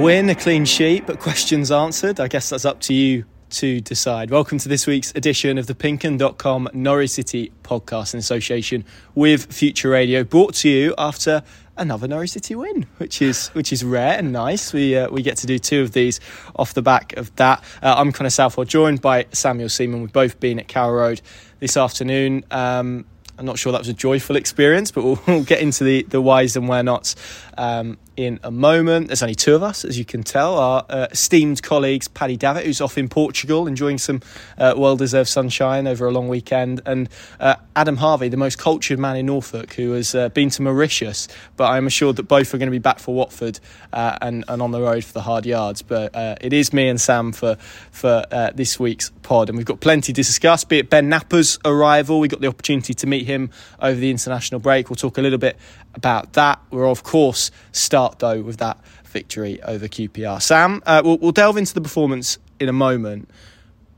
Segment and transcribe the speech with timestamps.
[0.00, 2.20] win, a clean sheet, but questions answered.
[2.20, 4.30] I guess that's up to you to decide.
[4.30, 9.90] Welcome to this week's edition of the Pinkun.com Norwich City podcast in association with Future
[9.90, 11.42] Radio, brought to you after
[11.76, 14.72] another Norwich City win, which is which is rare and nice.
[14.72, 16.18] We uh, we get to do two of these
[16.56, 17.62] off the back of that.
[17.82, 20.00] Uh, I'm Connor Southwell, joined by Samuel Seaman.
[20.00, 21.20] We've both been at Carrow Road
[21.58, 22.46] this afternoon.
[22.50, 23.04] Um,
[23.40, 26.20] I'm not sure that was a joyful experience, but we'll, we'll get into the, the
[26.20, 27.16] whys and where nots
[27.56, 29.06] um, in a moment.
[29.06, 30.58] There's only two of us, as you can tell.
[30.58, 34.20] Our uh, esteemed colleagues, Paddy Davitt, who's off in Portugal enjoying some
[34.58, 37.08] uh, well deserved sunshine over a long weekend, and
[37.40, 41.28] uh, Adam Harvey, the most cultured man in Norfolk, who has uh, been to Mauritius.
[41.56, 43.58] But I'm assured that both are going to be back for Watford
[43.94, 45.80] uh, and, and on the road for the hard yards.
[45.80, 47.56] But uh, it is me and Sam for,
[47.90, 48.24] for
[48.54, 52.20] this week's pod, and we've got plenty to discuss, be it Ben Knapper's arrival.
[52.20, 53.48] We got the opportunity to meet him
[53.80, 54.90] over the international break.
[54.90, 55.56] We'll talk a little bit
[55.94, 56.60] about that.
[56.70, 60.40] We'll, of course, start though with that victory over QPR.
[60.40, 63.28] Sam, uh, we'll, we'll delve into the performance in a moment,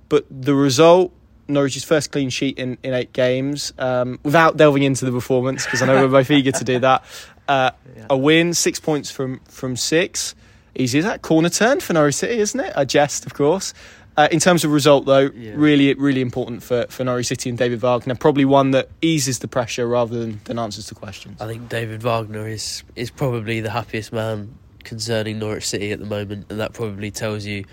[0.09, 1.12] but the result.
[1.49, 5.83] Norwich's first clean sheet in, in eight games, um, without delving into the performance, because
[5.83, 7.05] I know we're both eager to do that.
[7.47, 8.06] Uh, yeah.
[8.09, 10.34] A win, six points from from six.
[10.75, 12.73] Easy as that corner turn for Norwich City, isn't it?
[12.75, 13.75] A jest, of course.
[14.15, 15.53] Uh, in terms of result, though, yeah.
[15.55, 18.15] really, really important for, for Norwich City and David Wagner.
[18.15, 21.41] Probably one that eases the pressure rather than, than answers the questions.
[21.41, 26.07] I think David Wagner is is probably the happiest man concerning Norwich City at the
[26.07, 27.65] moment, and that probably tells you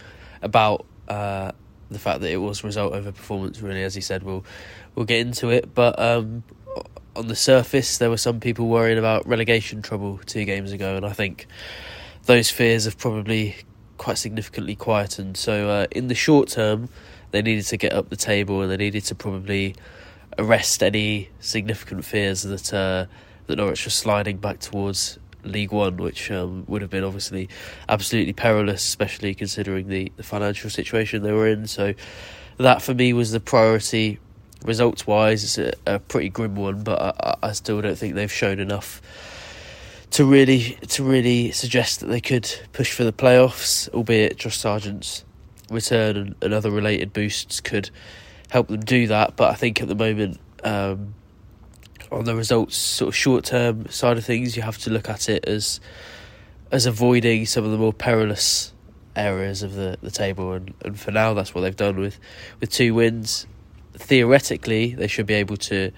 [0.41, 1.51] about uh,
[1.91, 3.61] the fact that it was a result over performance.
[3.61, 4.45] Really, as he said, we'll
[4.95, 5.99] we'll get into it, but.
[5.99, 6.43] Um,
[7.15, 11.05] on the surface, there were some people worrying about relegation trouble two games ago, and
[11.05, 11.47] I think
[12.25, 13.57] those fears have probably
[14.09, 15.37] quite significantly quietened.
[15.37, 16.89] So uh, in the short term,
[17.29, 19.75] they needed to get up the table and they needed to probably
[20.39, 23.05] arrest any significant fears that uh,
[23.45, 27.49] that Norwich was sliding back towards League One, which um, would have been obviously
[27.87, 31.67] absolutely perilous, especially considering the, the financial situation they were in.
[31.67, 31.93] So
[32.57, 34.17] that for me was the priority.
[34.65, 38.31] Results wise, it's a, a pretty grim one, but I, I still don't think they've
[38.31, 39.03] shown enough
[40.11, 45.23] to really to really suggest that they could push for the playoffs, albeit Josh Sargent's
[45.69, 47.89] return and, and other related boosts could
[48.49, 49.35] help them do that.
[49.35, 51.13] But I think at the moment, um,
[52.11, 55.29] on the results sort of short term side of things, you have to look at
[55.29, 55.79] it as
[56.71, 58.73] as avoiding some of the more perilous
[59.15, 62.19] areas of the, the table and, and for now that's what they've done with,
[62.59, 63.47] with two wins.
[63.93, 65.91] Theoretically they should be able to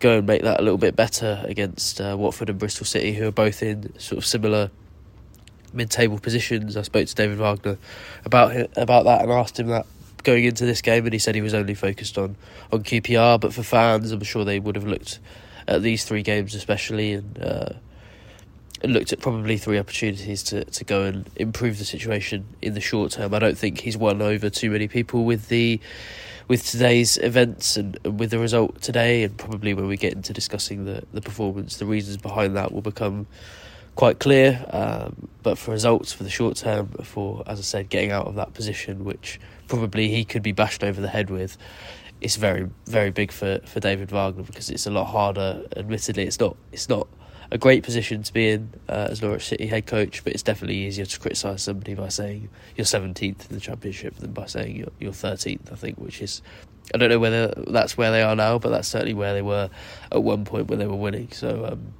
[0.00, 3.28] go and make that a little bit better against uh, Watford and Bristol City, who
[3.28, 4.70] are both in sort of similar
[5.72, 6.76] mid-table positions.
[6.76, 7.78] I spoke to David Wagner
[8.24, 9.86] about about that and asked him that
[10.24, 12.36] going into this game, and he said he was only focused on
[12.72, 13.38] on QPR.
[13.40, 15.20] But for fans, I'm sure they would have looked
[15.68, 17.38] at these three games especially and.
[17.38, 17.72] Uh,
[18.82, 22.80] and looked at probably three opportunities to, to go and improve the situation in the
[22.80, 23.34] short term.
[23.34, 25.78] I don't think he's won over too many people with the
[26.50, 30.32] with today's events and, and, with the result today, and probably when we get into
[30.32, 33.28] discussing the, the performance, the reasons behind that will become
[33.94, 34.66] quite clear.
[34.70, 38.34] Um, but for results for the short term, for as I said, getting out of
[38.34, 39.38] that position, which
[39.68, 41.56] probably he could be bashed over the head with,
[42.20, 45.64] it's very very big for, for David Wagner because it's a lot harder.
[45.76, 47.06] Admittedly, it's not it's not
[47.52, 50.76] a great position to be in uh, as Norwich City head coach, but it's definitely
[50.76, 54.92] easier to criticise somebody by saying you're 17th in the Championship than by saying you're,
[55.00, 56.42] you're 13th, I think, which is.
[56.92, 59.70] I don't know whether that's where they are now, but that's certainly where they were
[60.10, 61.28] at one point when they were winning.
[61.30, 61.94] So, um,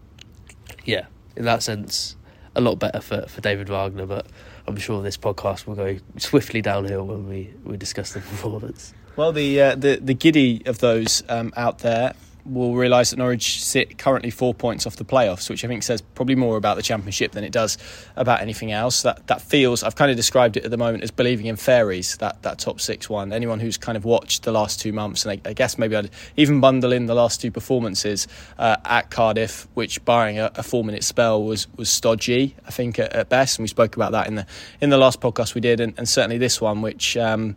[0.84, 1.06] yeah,
[1.36, 2.16] in that sense,
[2.56, 4.26] a lot better for, for David Wagner, but
[4.66, 8.94] I'm sure this podcast will go swiftly downhill when we, we discuss the performance.
[9.16, 12.14] Well, the uh, the the giddy of those um, out there
[12.44, 16.00] will realise that Norwich sit currently four points off the playoffs, which I think says
[16.00, 17.78] probably more about the Championship than it does
[18.16, 19.02] about anything else.
[19.02, 22.16] That that feels I've kind of described it at the moment as believing in fairies.
[22.18, 23.32] That that top six one.
[23.32, 26.10] Anyone who's kind of watched the last two months, and I, I guess maybe I'd
[26.36, 28.26] even bundle in the last two performances
[28.58, 32.56] uh, at Cardiff, which barring a, a, four minute spell was was stodgy.
[32.66, 34.46] I think at, at, best, and we spoke about that in the
[34.80, 37.56] in the last podcast we did, and, and certainly this one, which um,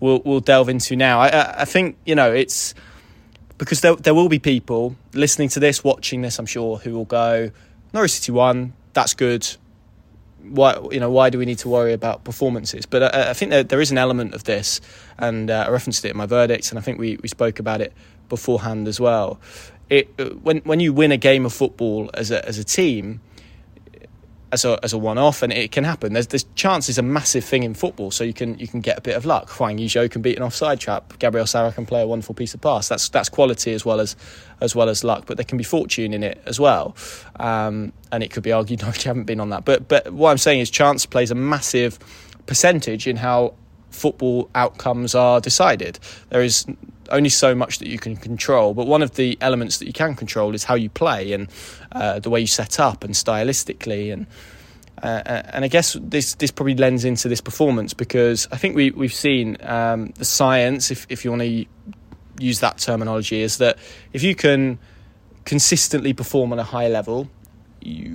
[0.00, 1.20] we'll we'll delve into now.
[1.20, 2.74] I, I think you know it's
[3.58, 7.04] because there, there will be people listening to this, watching this, I'm sure, who will
[7.04, 7.50] go,
[7.92, 9.46] Norwich City won, that's good.
[10.42, 12.84] Why you know why do we need to worry about performances?
[12.84, 14.80] But I, I think there, there is an element of this,
[15.16, 17.80] and uh, I referenced it in my verdict, and I think we, we spoke about
[17.80, 17.94] it
[18.28, 19.40] beforehand as well.
[19.88, 20.08] It
[20.42, 23.22] when when you win a game of football as a as a team,
[24.54, 26.14] as a as a one off, and it can happen.
[26.14, 28.96] There's there's chance is a massive thing in football, so you can you can get
[28.96, 29.50] a bit of luck.
[29.50, 31.18] Hwang Ui-jo can beat an offside trap.
[31.18, 32.88] Gabriel Sara can play a wonderful piece of pass.
[32.88, 34.16] That's that's quality as well as
[34.60, 36.96] as well as luck, but there can be fortune in it as well.
[37.36, 39.64] Um, and it could be argued Norwich haven't been on that.
[39.64, 41.98] But but what I'm saying is chance plays a massive
[42.46, 43.54] percentage in how
[43.90, 45.98] football outcomes are decided.
[46.30, 46.66] There is
[47.10, 50.14] only so much that you can control, but one of the elements that you can
[50.14, 51.48] control is how you play and
[51.92, 54.26] uh, the way you set up and stylistically and.
[55.02, 58.76] Uh, uh and I guess this this probably lends into this performance because I think
[58.76, 61.66] we we've seen um, the science, if if you want to
[62.38, 63.76] use that terminology, is that
[64.12, 64.78] if you can
[65.44, 67.28] consistently perform on a high level,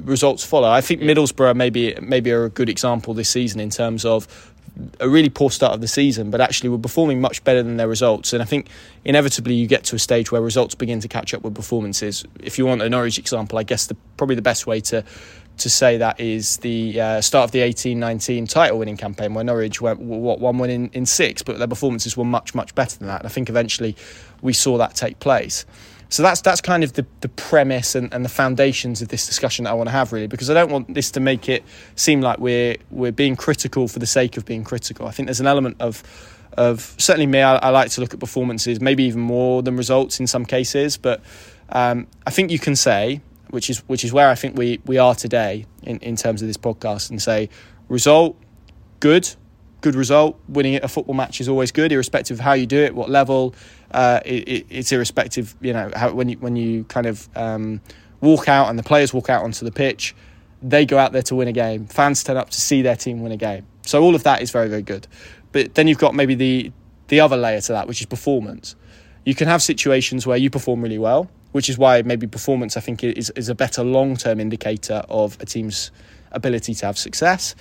[0.03, 0.69] results follow.
[0.69, 4.53] I think Middlesbrough maybe maybe are a good example this season in terms of
[4.99, 7.87] a really poor start of the season, but actually were performing much better than their
[7.87, 8.33] results.
[8.33, 8.67] And I think
[9.05, 12.25] inevitably you get to a stage where results begin to catch up with performances.
[12.41, 15.03] If you want a Norwich example, I guess the, probably the best way to
[15.57, 19.81] to say that is the uh, start of the 18-19 title winning campaign where Norwich
[19.81, 23.07] went what one win in, in six, but their performances were much much better than
[23.07, 23.21] that.
[23.21, 23.95] And I think eventually
[24.41, 25.65] we saw that take place.
[26.09, 29.65] So that's that's kind of the, the premise and, and the foundations of this discussion
[29.65, 31.63] that I want to have really because I don't want this to make it
[31.95, 35.07] seem like we're we're being critical for the sake of being critical.
[35.07, 36.03] I think there's an element of
[36.53, 37.41] of certainly me.
[37.41, 40.97] I, I like to look at performances, maybe even more than results in some cases.
[40.97, 41.21] But
[41.69, 43.21] um, I think you can say,
[43.51, 46.47] which is which is where I think we we are today in, in terms of
[46.47, 47.49] this podcast, and say
[47.87, 48.35] result
[48.99, 49.29] good,
[49.81, 50.39] good result.
[50.47, 53.53] Winning a football match is always good, irrespective of how you do it, what level.
[53.91, 57.81] Uh, it, it's irrespective, you know, how, when you when you kind of um,
[58.21, 60.15] walk out and the players walk out onto the pitch,
[60.61, 61.87] they go out there to win a game.
[61.87, 63.65] Fans turn up to see their team win a game.
[63.83, 65.07] So all of that is very very good.
[65.51, 66.71] But then you've got maybe the
[67.07, 68.75] the other layer to that, which is performance.
[69.25, 72.81] You can have situations where you perform really well, which is why maybe performance I
[72.81, 75.91] think is is a better long term indicator of a team's
[76.31, 77.55] ability to have success.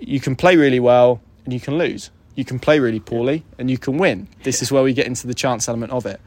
[0.00, 3.70] You can play really well and you can lose you can play really poorly and
[3.70, 4.28] you can win.
[4.42, 6.20] This is where we get into the chance element of it.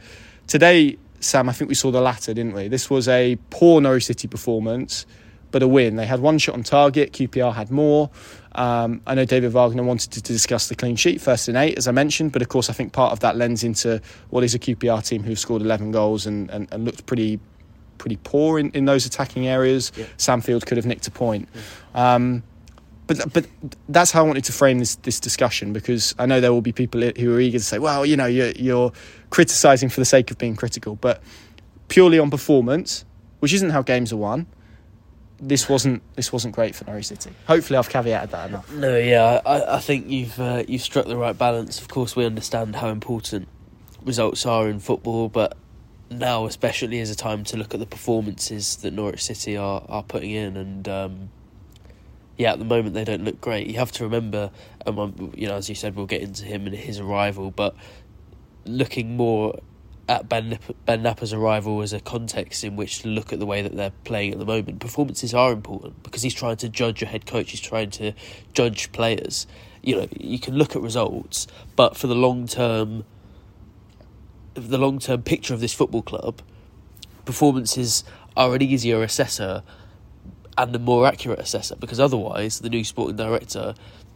[0.47, 2.67] Today, Sam, I think we saw the latter, didn't we?
[2.67, 5.05] This was a poor Norwich City performance,
[5.51, 5.95] but a win.
[5.95, 8.09] They had one shot on target, QPR had more.
[8.55, 11.87] Um, I know David Wagner wanted to discuss the clean sheet, first and eight, as
[11.87, 14.59] I mentioned, but of course, I think part of that lends into what is a
[14.59, 17.39] QPR team who've scored 11 goals and, and, and looked pretty
[17.99, 19.93] pretty poor in, in those attacking areas.
[19.95, 20.05] Yeah.
[20.17, 21.47] Sam Field could have nicked a point.
[21.95, 22.15] Yeah.
[22.15, 22.43] Um,
[23.07, 23.45] but but
[23.89, 26.71] that's how I wanted to frame this this discussion because I know there will be
[26.71, 28.91] people who are eager to say, well, you know, you're, you're
[29.29, 31.21] criticizing for the sake of being critical, but
[31.89, 33.05] purely on performance,
[33.39, 34.47] which isn't how games are won.
[35.39, 37.31] This wasn't this wasn't great for Norwich City.
[37.47, 38.71] Hopefully, I've caveated that enough.
[38.71, 41.81] No, yeah, I, I think you've uh, you've struck the right balance.
[41.81, 43.49] Of course, we understand how important
[44.03, 45.57] results are in football, but
[46.09, 50.03] now especially is a time to look at the performances that Norwich City are, are
[50.03, 50.87] putting in and.
[50.87, 51.29] Um,
[52.37, 53.67] yeah, at the moment they don't look great.
[53.67, 54.51] You have to remember,
[54.85, 57.75] um, you know, as you said, we'll get into him and his arrival, but
[58.65, 59.59] looking more
[60.09, 63.61] at Ben Ben Knapper's arrival as a context in which to look at the way
[63.61, 64.79] that they're playing at the moment.
[64.79, 67.51] Performances are important because he's trying to judge a head coach.
[67.51, 68.13] He's trying to
[68.53, 69.47] judge players.
[69.81, 73.05] You know, you can look at results, but for the long term,
[74.55, 76.41] the long term picture of this football club,
[77.25, 78.03] performances
[78.35, 79.63] are an easier assessor
[80.57, 83.73] and a more accurate assessor because otherwise the new sporting director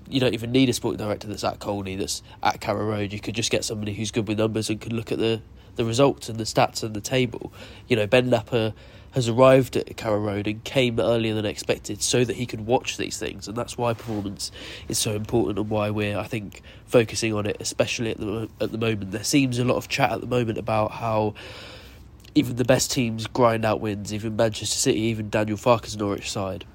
[0.10, 3.12] you don't even need a sporting director that's at Colney that's at Carrow Road.
[3.12, 5.42] You could just get somebody who's good with numbers and can look at the
[5.76, 7.52] the results and the stats and the table.
[7.88, 8.74] You know Ben Knapper
[9.12, 12.98] has arrived at Carrow Road and came earlier than expected so that he could watch
[12.98, 14.52] these things and that's why performance
[14.88, 18.72] is so important and why we're I think focusing on it especially at the at
[18.72, 19.12] the moment.
[19.12, 21.34] There seems a lot of chat at the moment about how
[22.38, 24.14] even the best teams grind out wins.
[24.14, 26.66] Even Manchester City, even Daniel Farke's Norwich side.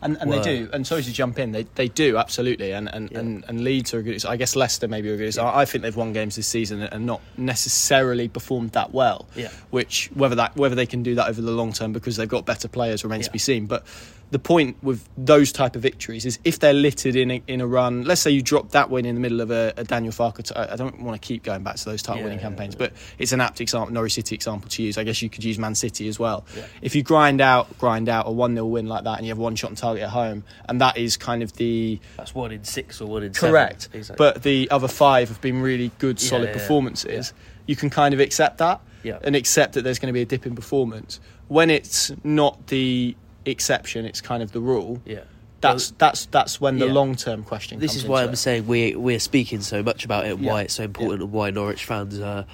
[0.00, 0.68] And, and they do.
[0.68, 2.72] Uh, and sorry to jump in, they they do absolutely.
[2.72, 3.20] And and, yeah.
[3.20, 4.24] and, and Leeds are good.
[4.26, 5.36] I guess Leicester maybe are good.
[5.36, 5.54] Yeah.
[5.54, 9.28] I think they've won games this season and not necessarily performed that well.
[9.36, 9.50] Yeah.
[9.70, 12.44] Which whether that whether they can do that over the long term because they've got
[12.44, 13.28] better players remains yeah.
[13.28, 13.66] to be seen.
[13.66, 13.86] But
[14.32, 17.66] the point with those type of victories is if they're littered in a, in a
[17.66, 18.02] run.
[18.04, 20.42] Let's say you drop that win in the middle of a, a Daniel Farke.
[20.42, 22.88] T- I don't want to keep going back to those title winning campaigns, yeah, yeah.
[22.88, 24.96] but it's an apt example, Norwich City example to use.
[24.96, 26.46] I guess you could use Man City as well.
[26.80, 29.38] If you grind out grind out a one 0 win like that, and you have
[29.38, 32.64] one shot on target at home, and that is kind of the that's one in
[32.64, 33.90] six or one in correct.
[33.92, 34.16] Exactly.
[34.16, 37.34] But the other five have been really good, solid performances.
[37.66, 38.80] You can kind of accept that.
[39.24, 43.16] And accept that there's going to be a dip in performance when it's not the
[43.44, 45.00] exception; it's kind of the rule.
[45.04, 45.20] Yeah.
[45.60, 46.92] That's that's that's when the yeah.
[46.92, 47.78] long term question.
[47.78, 48.36] This is why I'm it.
[48.36, 50.52] saying we we're speaking so much about it, and yeah.
[50.52, 51.24] why it's so important, yeah.
[51.24, 52.46] and why Norwich fans are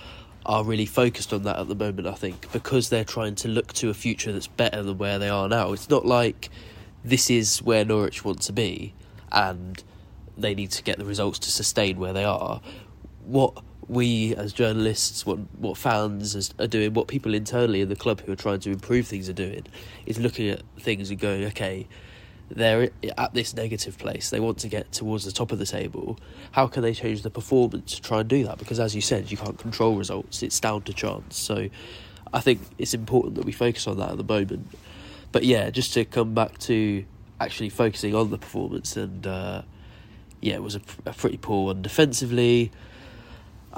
[0.45, 2.07] are really focused on that at the moment.
[2.07, 5.30] I think because they're trying to look to a future that's better than where they
[5.30, 5.73] are now.
[5.73, 6.50] It's not like
[7.02, 8.92] this is where Norwich want to be,
[9.33, 9.83] and
[10.37, 12.61] they need to get the results to sustain where they are.
[13.25, 18.21] What we as journalists, what what fans are doing, what people internally in the club
[18.21, 19.64] who are trying to improve things are doing,
[20.07, 21.87] is looking at things and going, okay,
[22.50, 24.30] they're at this negative place.
[24.30, 26.18] They want to get towards the top of the table.
[26.52, 28.59] How can they change the performance to try and do that?
[28.59, 30.42] Because as you said, you can't control results.
[30.42, 31.37] It's down to chance.
[31.37, 31.68] So
[32.33, 34.68] I think it's important that we focus on that at the moment.
[35.33, 37.04] But yeah, just to come back to
[37.40, 39.62] actually focusing on the performance and uh,
[40.40, 42.71] yeah, it was a, a pretty poor one defensively.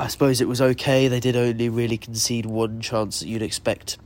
[0.01, 1.09] I suppose it was okay.
[1.09, 3.99] They did only really concede one chance that you'd expect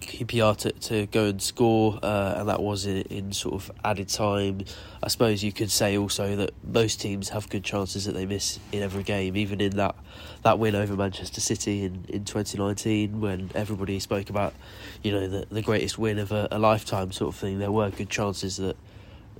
[0.00, 4.08] QPR to, to go and score, uh, and that was in, in, sort of added
[4.08, 4.60] time.
[5.02, 8.60] I suppose you could say also that most teams have good chances that they miss
[8.70, 9.96] in every game, even in that,
[10.44, 14.54] that win over Manchester City in, in 2019 when everybody spoke about,
[15.02, 17.58] you know, the, the greatest win of a, a lifetime sort of thing.
[17.58, 18.76] There were good chances that,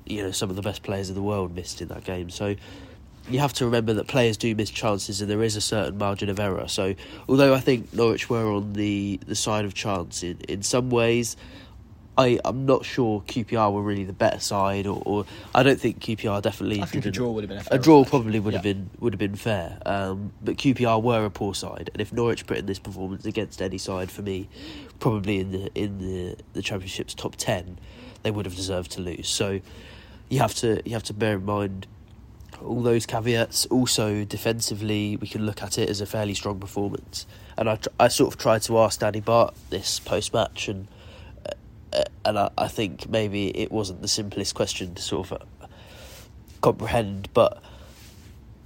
[0.05, 2.29] you know, some of the best players in the world missed in that game.
[2.29, 2.57] So
[3.29, 6.29] you have to remember that players do miss chances and there is a certain margin
[6.29, 6.69] of error.
[6.69, 6.95] So,
[7.29, 11.37] although I think Norwich were on the, the side of chance in, in some ways,
[12.19, 16.01] I, I'm not sure QPR were really the better side, or, or I don't think
[16.01, 16.81] QPR definitely.
[16.81, 18.05] I think a draw would have been a, a draw.
[18.05, 18.59] Probably would yeah.
[18.59, 22.15] have been would have been fair, um, but QPR were a poor side, and if
[22.15, 24.49] Norwich put in this performance against any side, for me,
[24.99, 27.79] probably in the in the the championship's top ten,
[28.23, 29.29] they would have deserved to lose.
[29.29, 29.61] So,
[30.31, 31.87] you have to you have to bear in mind
[32.63, 33.67] all those caveats.
[33.67, 37.27] Also, defensively, we can look at it as a fairly strong performance.
[37.57, 40.89] And I, I sort of tried to ask Danny Batth this post match, and
[41.47, 41.53] uh,
[41.97, 45.67] uh, and I, I think maybe it wasn't the simplest question to sort of uh,
[46.61, 47.63] comprehend, but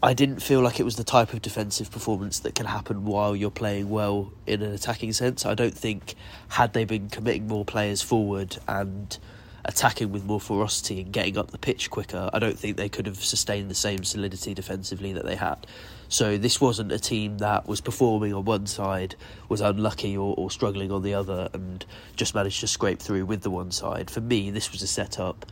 [0.02, 3.36] I didn't feel like it was the type of defensive performance that can happen while
[3.36, 5.44] you're playing well in an attacking sense.
[5.44, 6.14] I don't think
[6.48, 9.18] had they been committing more players forward and
[9.64, 13.06] attacking with more ferocity and getting up the pitch quicker, I don't think they could
[13.06, 15.66] have sustained the same solidity defensively that they had.
[16.08, 19.14] So this wasn't a team that was performing on one side,
[19.48, 21.84] was unlucky or, or struggling on the other, and
[22.16, 24.10] just managed to scrape through with the one side.
[24.10, 25.46] For me, this was a setup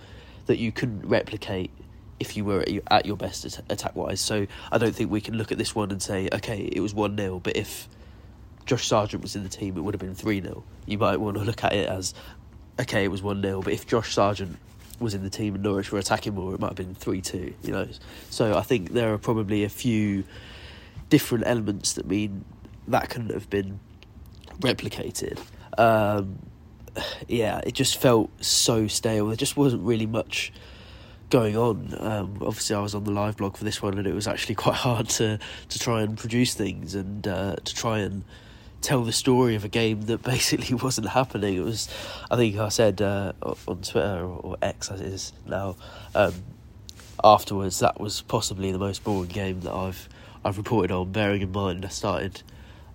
[0.47, 1.71] that you couldn't replicate
[2.19, 4.21] if you were at your best attack wise.
[4.21, 6.93] So I don't think we can look at this one and say, okay, it was
[6.95, 7.89] 1 0, but if
[8.67, 10.65] Josh Sargent was in the team, it would have been 3 0.
[10.87, 12.15] You might want to look at it as,
[12.81, 14.57] okay, it was 1 0, but if Josh Sargent
[15.01, 17.55] was in the team and Norwich were attacking more, it might have been 3 2,
[17.63, 17.89] you know.
[18.31, 20.25] So I think there are probably a few
[21.11, 22.45] different elements that mean
[22.89, 23.81] that couldn't have been
[24.61, 25.39] replicated.
[25.77, 26.39] Um,
[27.29, 29.27] yeah, it just felt so stale.
[29.29, 30.53] There just wasn't really much
[31.31, 31.95] going on.
[31.99, 34.55] Um, obviously, I was on the live blog for this one, and it was actually
[34.67, 38.25] quite hard to to try and produce things and uh, to try and
[38.81, 41.57] tell the story of a game that basically wasn't happening.
[41.57, 41.89] It was,
[42.31, 45.77] I think I said uh, on Twitter or X as it is now.
[46.15, 46.35] Um,
[47.23, 50.09] afterwards, that was possibly the most boring game that I've
[50.45, 51.11] I've reported on.
[51.13, 52.43] Bearing in mind, I started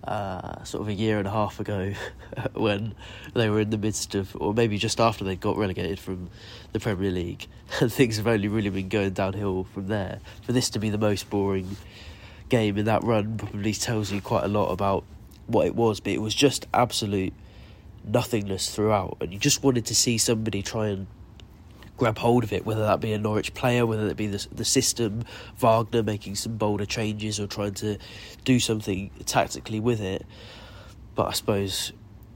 [0.04, 1.94] uh, sort of a year and a half ago
[2.54, 2.94] when
[3.34, 6.30] they were in the midst of, or maybe just after they got relegated from
[6.72, 7.46] the Premier League,
[7.80, 10.20] and things have only really been going downhill from there.
[10.42, 11.76] For this to be the most boring
[12.48, 15.04] game in that run probably tells you quite a lot about
[15.46, 17.32] what it was, but it was just absolute
[18.04, 21.06] nothingness throughout, and you just wanted to see somebody try and
[21.96, 24.64] grab hold of it, whether that be a Norwich player, whether it be the the
[24.64, 25.24] system,
[25.56, 27.98] Wagner making some bolder changes or trying to
[28.44, 30.26] do something tactically with it.
[31.14, 31.92] But I suppose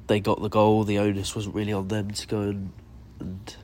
[0.07, 0.85] they got the goal.
[0.85, 2.73] The onus wasn't really on them to go and,
[3.19, 3.57] and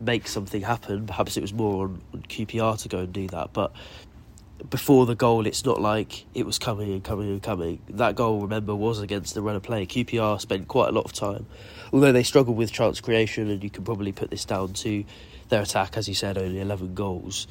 [0.00, 1.06] make something happen.
[1.06, 3.52] Perhaps it was more on, on QPR to go and do that.
[3.52, 3.72] But
[4.70, 7.80] before the goal, it's not like it was coming and coming and coming.
[7.90, 9.86] That goal, remember, was against the run of play.
[9.86, 11.46] QPR spent quite a lot of time,
[11.92, 15.04] although they struggled with chance creation, and you can probably put this down to
[15.48, 17.46] their attack, as you said, only 11 goals.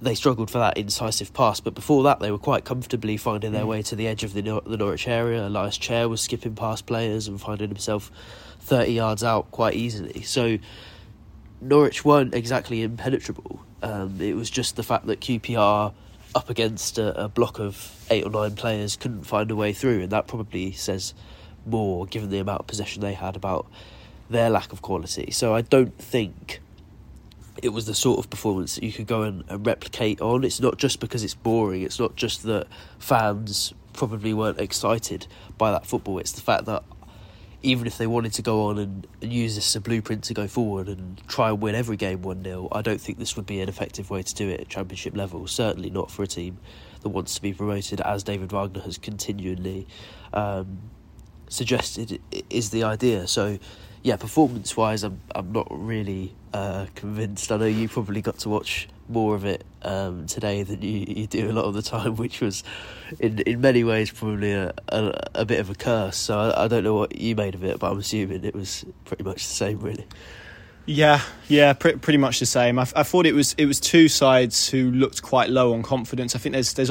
[0.00, 3.64] They struggled for that incisive pass, but before that, they were quite comfortably finding their
[3.64, 3.68] mm.
[3.68, 5.46] way to the edge of the, Nor- the Norwich area.
[5.46, 8.10] Ilias Chair was skipping past players and finding himself
[8.60, 10.22] 30 yards out quite easily.
[10.22, 10.58] So,
[11.60, 13.65] Norwich weren't exactly impenetrable.
[13.82, 15.92] Um, it was just the fact that QPR,
[16.34, 20.02] up against a, a, block of eight or nine players, couldn't find a way through,
[20.02, 21.14] and that probably says
[21.64, 23.66] more, given the amount of possession they had, about
[24.30, 25.30] their lack of quality.
[25.30, 26.60] So I don't think
[27.62, 30.44] it was the sort of performance that you could go and, and replicate on.
[30.44, 31.82] It's not just because it's boring.
[31.82, 32.66] It's not just that
[32.98, 36.18] fans probably weren't excited by that football.
[36.18, 36.82] It's the fact that
[37.62, 40.34] even if they wanted to go on and, and use this as a blueprint to
[40.34, 43.46] go forward and try and win every game 1 0, I don't think this would
[43.46, 45.46] be an effective way to do it at Championship level.
[45.46, 46.58] Certainly not for a team
[47.00, 49.86] that wants to be promoted, as David Wagner has continually
[50.32, 50.78] um,
[51.48, 52.20] suggested
[52.50, 53.26] is the idea.
[53.26, 53.58] So,
[54.02, 57.50] yeah, performance wise, I'm I'm not really uh, convinced.
[57.50, 61.26] I know you probably got to watch more of it um, today than you, you
[61.26, 62.64] do a lot of the time, which was
[63.18, 66.16] in in many ways probably a, a, a bit of a curse.
[66.16, 68.84] So I, I, don't know what you made of it, but I'm assuming it was
[69.04, 70.06] pretty much the same, really.
[70.88, 72.78] Yeah, yeah, pretty, pretty much the same.
[72.78, 76.36] I, I, thought it was it was two sides who looked quite low on confidence.
[76.36, 76.90] I think there's there's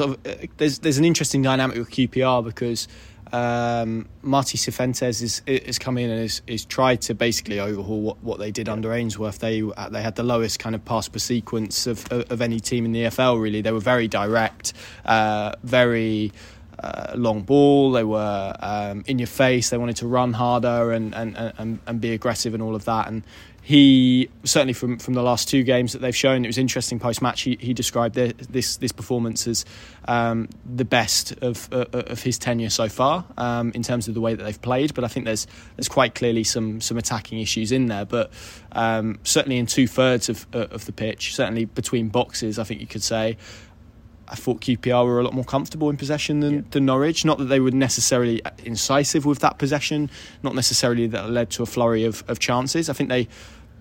[0.58, 2.88] there's there's an interesting dynamic with QPR because
[3.32, 8.22] um, Marti Cifuentes is is come in and has, is tried to basically overhaul what,
[8.22, 9.38] what they did under Ainsworth.
[9.38, 12.60] They uh, they had the lowest kind of pass per sequence of, of, of any
[12.60, 13.40] team in the EFL.
[13.40, 14.72] Really, they were very direct,
[15.04, 16.32] uh, very.
[16.78, 17.92] Uh, long ball.
[17.92, 19.70] They were um, in your face.
[19.70, 23.08] They wanted to run harder and, and, and, and be aggressive and all of that.
[23.08, 23.22] And
[23.66, 27.20] he certainly from from the last two games that they've shown, it was interesting post
[27.20, 27.40] match.
[27.42, 29.64] He, he described this this performance as
[30.06, 34.20] um, the best of uh, of his tenure so far um, in terms of the
[34.20, 34.94] way that they've played.
[34.94, 38.04] But I think there's there's quite clearly some some attacking issues in there.
[38.04, 38.30] But
[38.70, 42.80] um, certainly in two thirds of uh, of the pitch, certainly between boxes, I think
[42.80, 43.36] you could say.
[44.28, 46.60] I thought QPR were a lot more comfortable in possession than, yeah.
[46.70, 47.24] than Norwich.
[47.24, 50.10] Not that they were necessarily incisive with that possession,
[50.42, 52.90] not necessarily that led to a flurry of, of chances.
[52.90, 53.28] I think they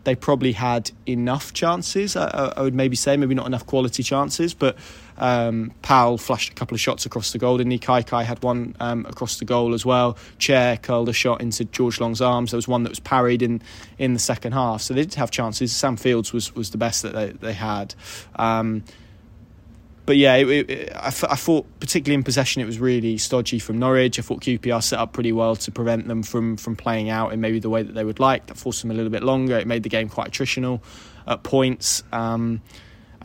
[0.05, 2.15] they probably had enough chances.
[2.15, 4.77] I, I, would maybe say maybe not enough quality chances, but
[5.17, 7.57] um, Powell flashed a couple of shots across the goal.
[7.57, 7.79] Didn't he?
[7.79, 10.17] Kai had one um, across the goal as well.
[10.37, 12.51] Chair curled a shot into George Long's arms.
[12.51, 13.61] There was one that was parried in
[13.97, 14.81] in the second half.
[14.81, 15.75] So they did have chances.
[15.75, 17.95] Sam Fields was was the best that they they had.
[18.35, 18.83] Um,
[20.05, 23.79] but yeah, it, it, I, I thought particularly in possession it was really stodgy from
[23.79, 24.19] Norwich.
[24.19, 27.41] I thought QPR set up pretty well to prevent them from from playing out in
[27.41, 28.47] maybe the way that they would like.
[28.47, 29.57] That forced them a little bit longer.
[29.57, 30.81] It made the game quite attritional
[31.27, 32.03] at points.
[32.11, 32.61] Um,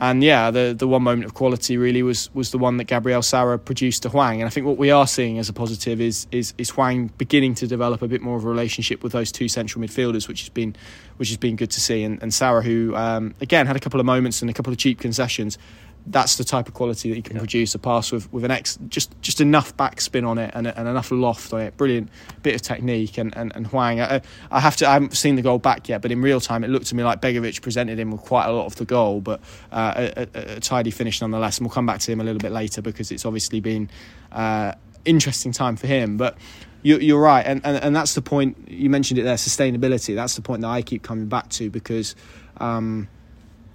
[0.01, 3.21] and yeah, the the one moment of quality really was was the one that Gabriel
[3.21, 4.41] Sara produced to Hwang.
[4.41, 7.53] And I think what we are seeing as a positive is is is Hwang beginning
[7.55, 10.49] to develop a bit more of a relationship with those two central midfielders, which has
[10.49, 10.75] been
[11.17, 12.01] which has been good to see.
[12.03, 14.79] And, and Sara, who um, again had a couple of moments and a couple of
[14.79, 15.59] cheap concessions,
[16.07, 17.41] that's the type of quality that you can yeah.
[17.41, 20.87] produce a pass with with an ex just just enough backspin on it and, and
[20.87, 21.77] enough loft on it.
[21.77, 22.09] Brilliant
[22.41, 25.41] bit of technique and and, and Hwang I, I, have to I haven't seen the
[25.41, 28.11] goal back yet but in real time it looked to me like Begovic presented him
[28.11, 29.39] with quite a lot of the goal but
[29.71, 31.57] uh, a, a, a, tidy finish nonetheless.
[31.57, 33.89] And we'll come back to him a little bit later because it's obviously been
[34.31, 34.73] uh,
[35.05, 36.37] interesting time for him but
[36.83, 37.45] you, are right.
[37.45, 40.15] And, and and that's the point you mentioned it there sustainability.
[40.15, 42.15] That's the point that I keep coming back to because
[42.57, 43.07] um,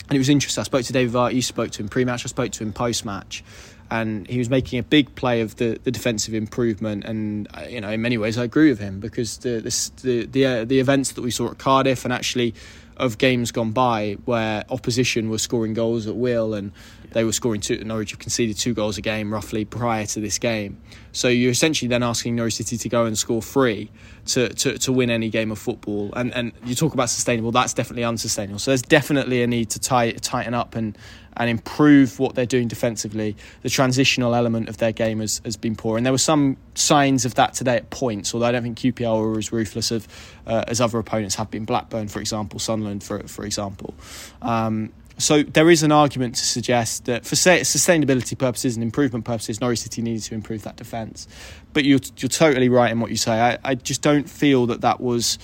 [0.09, 0.61] and it was interesting.
[0.61, 1.35] I spoke to David Vart.
[1.35, 2.25] You spoke to him pre-match.
[2.25, 3.43] I spoke to him post-match,
[3.91, 7.05] and he was making a big play of the, the defensive improvement.
[7.05, 9.61] And uh, you know, in many ways, I agree with him because the
[10.03, 12.55] the the, uh, the events that we saw at Cardiff and actually
[12.97, 16.73] of games gone by where opposition were scoring goals at will and
[17.13, 17.83] they were scoring two.
[17.85, 20.81] Norwich have conceded two goals a game roughly prior to this game.
[21.13, 23.91] So you're essentially then asking Norwich City to go and score three
[24.27, 26.13] to, to, to win any game of football.
[26.15, 28.59] And and you talk about sustainable, that's definitely unsustainable.
[28.59, 30.97] So there's definitely a need to tie, tighten up and
[31.37, 33.37] and improve what they're doing defensively.
[33.63, 37.25] The transitional element of their game has, has been poor, and there were some signs
[37.25, 38.35] of that today at points.
[38.35, 40.09] Although I don't think QPR were as ruthless of,
[40.47, 41.65] uh, as other opponents have been.
[41.65, 43.95] Blackburn, for example, Sunderland, for for example.
[44.43, 49.61] Um, so there is an argument to suggest that for sustainability purposes and improvement purposes,
[49.61, 51.27] Norwich City needed to improve that defence.
[51.73, 53.41] But you're you're totally right in what you say.
[53.41, 55.39] I, I just don't feel that that was.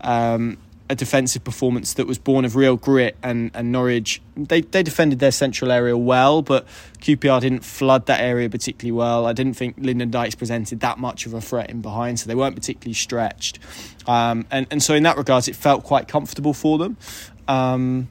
[0.00, 0.58] Um,
[0.88, 5.18] a defensive performance that was born of real grit and, and Norwich they, they defended
[5.18, 6.64] their central area well but
[7.00, 11.26] QPR didn't flood that area particularly well I didn't think Lyndon Dykes presented that much
[11.26, 13.58] of a threat in behind so they weren't particularly stretched
[14.06, 16.96] um, and, and so in that regards it felt quite comfortable for them
[17.48, 18.06] um,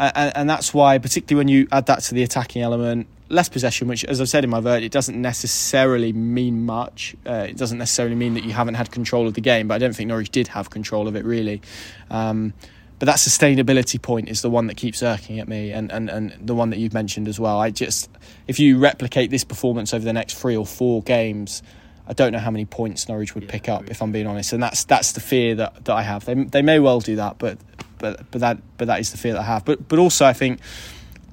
[0.00, 3.86] and, and that's why, particularly when you add that to the attacking element, less possession,
[3.86, 7.14] which, as I've said in my verdict, it doesn't necessarily mean much.
[7.26, 9.78] Uh, it doesn't necessarily mean that you haven't had control of the game, but I
[9.78, 11.62] don't think Norwich did have control of it really.
[12.10, 12.54] Um,
[12.98, 16.36] but that sustainability point is the one that keeps irking at me, and, and, and
[16.40, 17.58] the one that you've mentioned as well.
[17.58, 18.10] I just,
[18.46, 21.62] if you replicate this performance over the next three or four games,
[22.06, 24.52] I don't know how many points Norwich would yeah, pick up, if I'm being honest,
[24.52, 26.24] and that's that's the fear that, that I have.
[26.24, 27.56] They they may well do that, but
[28.00, 29.64] but but that but that is the fear that I have.
[29.64, 30.60] But but also I think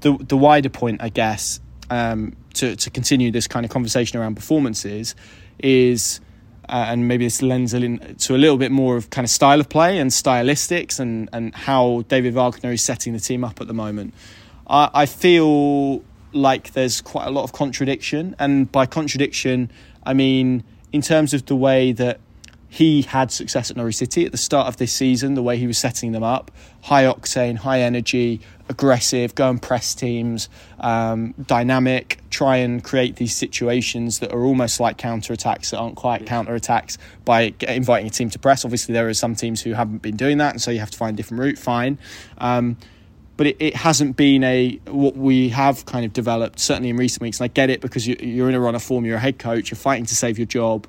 [0.01, 4.35] the the wider point, I guess, um, to to continue this kind of conversation around
[4.35, 5.15] performances
[5.59, 6.19] is.
[6.69, 9.69] Uh, and maybe this lends into a little bit more of kind of style of
[9.69, 13.73] play and stylistics and, and how David Wagner is setting the team up at the
[13.73, 14.13] moment.
[14.69, 16.03] I, I feel
[16.33, 19.71] like there's quite a lot of contradiction, and by contradiction,
[20.03, 22.19] I mean in terms of the way that
[22.69, 25.67] he had success at Norwich City at the start of this season, the way he
[25.67, 26.51] was setting them up
[26.87, 30.47] high octane, high energy, aggressive, go and press teams,
[30.79, 35.97] um, dynamic, try and create these situations that are almost like counter attacks that aren't
[35.97, 38.63] quite counter attacks by inviting a team to press.
[38.63, 40.97] Obviously, there are some teams who haven't been doing that, and so you have to
[40.97, 41.57] find a different route.
[41.57, 41.97] Fine.
[42.37, 42.77] Um,
[43.35, 47.21] but it, it hasn't been a what we have kind of developed certainly in recent
[47.21, 47.39] weeks.
[47.39, 49.39] And I get it because you, you're in a run of form, you're a head
[49.39, 50.87] coach, you're fighting to save your job,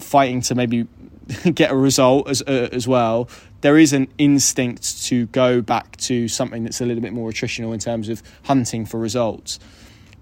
[0.00, 0.86] fighting to maybe
[1.54, 3.28] get a result as uh, as well.
[3.60, 7.72] There is an instinct to go back to something that's a little bit more attritional
[7.72, 9.60] in terms of hunting for results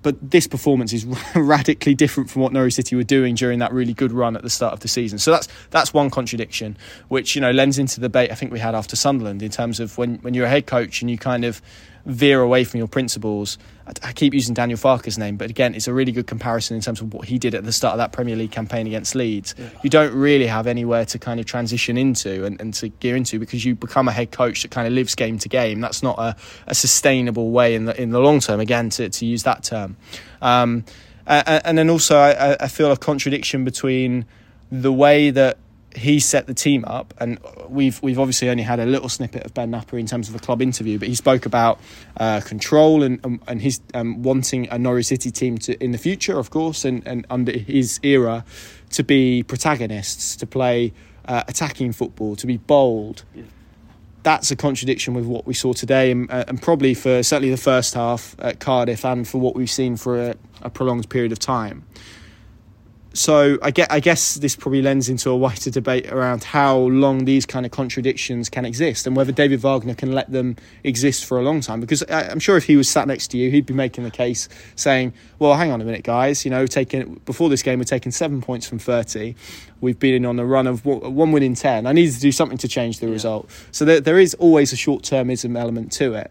[0.03, 1.05] but this performance is
[1.35, 4.51] radically different from what Norwich City were doing during that really good run at the
[4.51, 5.19] start of the season.
[5.19, 6.77] So that's that's one contradiction,
[7.09, 9.81] which you know lends into the debate I think we had after Sunderland in terms
[9.81, 11.61] of when when you're a head coach and you kind of
[12.07, 13.59] veer away from your principles.
[14.03, 17.01] I keep using Daniel Farke's name, but again, it's a really good comparison in terms
[17.01, 19.55] of what he did at the start of that Premier League campaign against Leeds.
[19.59, 19.69] Yeah.
[19.83, 23.39] You don't really have anywhere to kind of transition into and, and, to gear into
[23.39, 25.81] because you become a head coach that kind of lives game to game.
[25.81, 28.61] That's not a, a sustainable way in the in the long term.
[28.61, 29.97] Again, to, to use that term,
[30.43, 30.85] um,
[31.27, 34.27] and, and then also I, I feel a contradiction between
[34.71, 35.59] the way that
[35.97, 39.55] he set the team up, and we've we've obviously only had a little snippet of
[39.55, 41.81] Ben Knapper in terms of a club interview, but he spoke about
[42.17, 45.99] uh, control and um, and his um, wanting a Norwich City team to in the
[45.99, 48.45] future, of course, and, and under his era,
[48.91, 50.93] to be protagonists, to play
[51.27, 53.25] uh, attacking football, to be bold.
[53.35, 53.45] Yeah.
[54.23, 57.57] That's a contradiction with what we saw today, and, uh, and, probably for certainly the
[57.57, 61.39] first half at Cardiff, and for what we've seen for a, a prolonged period of
[61.39, 61.87] time
[63.13, 67.25] so I get I guess this probably lends into a wider debate around how long
[67.25, 71.39] these kind of contradictions can exist and whether David Wagner can let them exist for
[71.39, 71.81] a long time.
[71.81, 74.11] Because uh, I'm sure if he was sat next to you he'd be making the
[74.11, 77.85] case saying well hang on a minute guys you know taking before this game we're
[77.85, 79.35] taking 7 points from 30
[79.81, 82.59] we've been on a run of one win in 10 I needed to do something
[82.59, 83.13] to change the yeah.
[83.13, 83.51] result.
[83.73, 86.31] So there, there is always a short-termism element to it.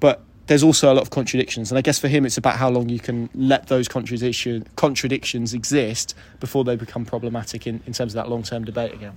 [0.00, 2.68] But there's also a lot of contradictions, and I guess for him, it's about how
[2.68, 8.14] long you can let those contradiction, contradictions exist before they become problematic in, in terms
[8.14, 9.16] of that long term debate again.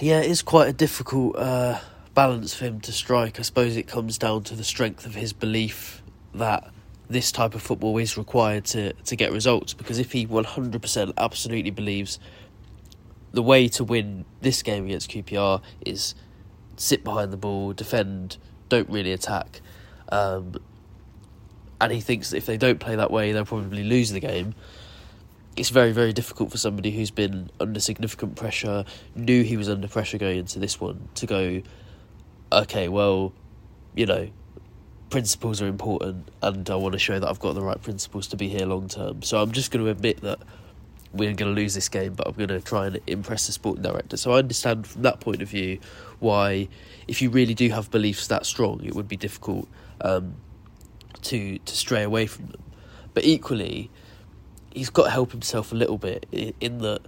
[0.00, 1.78] Yeah, it is quite a difficult uh,
[2.14, 3.38] balance for him to strike.
[3.38, 6.02] I suppose it comes down to the strength of his belief
[6.34, 6.68] that
[7.08, 9.74] this type of football is required to, to get results.
[9.74, 12.18] Because if he 100% absolutely believes
[13.30, 16.16] the way to win this game against QPR is
[16.76, 18.36] sit behind the ball, defend,
[18.68, 19.60] don't really attack.
[20.08, 20.56] Um,
[21.82, 24.54] and he thinks that if they don't play that way, they'll probably lose the game.
[25.56, 28.84] It's very, very difficult for somebody who's been under significant pressure,
[29.16, 31.60] knew he was under pressure going into this one, to go,
[32.52, 33.32] okay, well,
[33.96, 34.30] you know,
[35.10, 38.36] principles are important, and I want to show that I've got the right principles to
[38.36, 39.22] be here long term.
[39.22, 40.38] So I'm just going to admit that
[41.12, 43.82] we're going to lose this game, but I'm going to try and impress the sporting
[43.82, 44.16] director.
[44.16, 45.80] So I understand from that point of view
[46.20, 46.68] why,
[47.08, 49.68] if you really do have beliefs that strong, it would be difficult.
[50.00, 50.36] Um,
[51.22, 52.62] to to stray away from them.
[53.14, 53.90] But equally,
[54.72, 57.02] he's got to help himself a little bit in, in that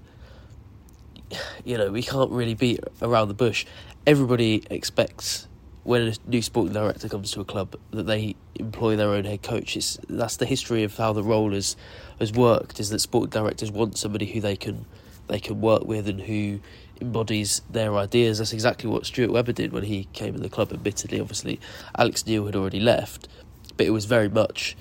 [1.64, 3.66] you know we can't really beat around the bush.
[4.07, 5.48] Everybody expects
[5.83, 9.42] when a new sporting director comes to a club that they employ their own head
[9.42, 9.77] coach.
[9.77, 11.77] It's, that's the history of how the role has
[12.18, 12.81] has worked.
[12.81, 14.87] Is that sporting directors want somebody who they can
[15.29, 16.61] they can work with and who
[17.00, 18.38] embodies their ideas.
[18.38, 20.72] That's exactly what Stuart Webber did when he came in the club.
[20.72, 21.61] Admittedly, obviously,
[21.96, 23.29] Alex Neil had already left,
[23.77, 24.77] but it was very much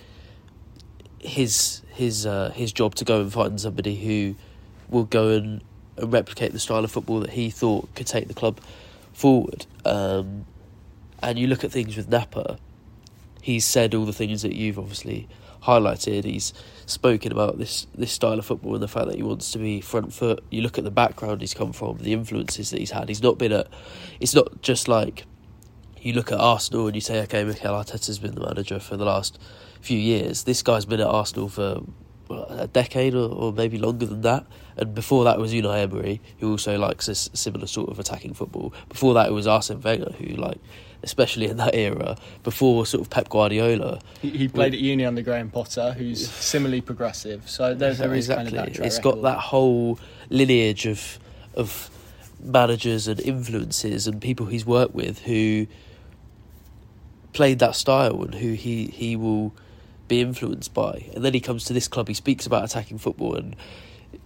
[1.20, 4.36] his his uh, his job to go and find somebody who
[4.90, 5.62] will go and,
[5.98, 8.60] and, replicate the style of football that he thought could take the club
[9.14, 9.66] forward.
[9.86, 10.46] Um,
[11.22, 12.58] and you look at things with Knapper,
[13.42, 15.28] he's said all the things that you've obviously
[15.64, 16.26] highlighted.
[16.26, 16.54] He's
[16.86, 19.82] spoken about this this style of football and the fact that he wants to be
[19.82, 20.44] front foot.
[20.50, 23.08] You look at the background he's come from, the influences that he's had.
[23.08, 23.68] He's not been at.
[24.20, 25.26] It's not just like
[26.04, 29.06] you look at Arsenal and you say, okay, Mikel Arteta's been the manager for the
[29.06, 29.40] last
[29.82, 30.44] few years.
[30.44, 31.82] This guy's been at Arsenal for
[32.30, 34.46] a decade or, or maybe longer than that.
[34.76, 38.74] And before that was Unai Emery, who also likes a similar sort of attacking football.
[38.90, 40.58] Before that, it was Arsene Wenger, who like,
[41.04, 44.00] especially in that era, before sort of Pep Guardiola.
[44.22, 47.50] He, he played at uni under Graham Potter, who's similarly progressive.
[47.50, 48.58] So there, there is exactly.
[48.58, 48.86] kind of that.
[48.86, 51.20] It's got that whole lineage of
[51.56, 51.92] of
[52.44, 55.68] managers and influences and people he's worked with who
[57.34, 59.54] played that style and who he, he will
[60.08, 61.10] be influenced by.
[61.14, 63.56] And then he comes to this club, he speaks about attacking football, and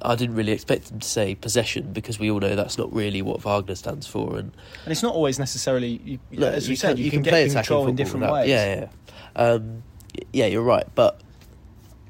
[0.01, 3.21] I didn't really expect him to say possession because we all know that's not really
[3.21, 4.37] what Wagner stands for.
[4.37, 4.51] And,
[4.83, 7.31] and it's not always necessarily, you, no, as you, you said, you, you can, can
[7.31, 8.49] play control in different without, ways.
[8.49, 8.89] Yeah, yeah.
[9.35, 9.83] Um,
[10.33, 10.87] yeah, you're right.
[10.93, 11.21] But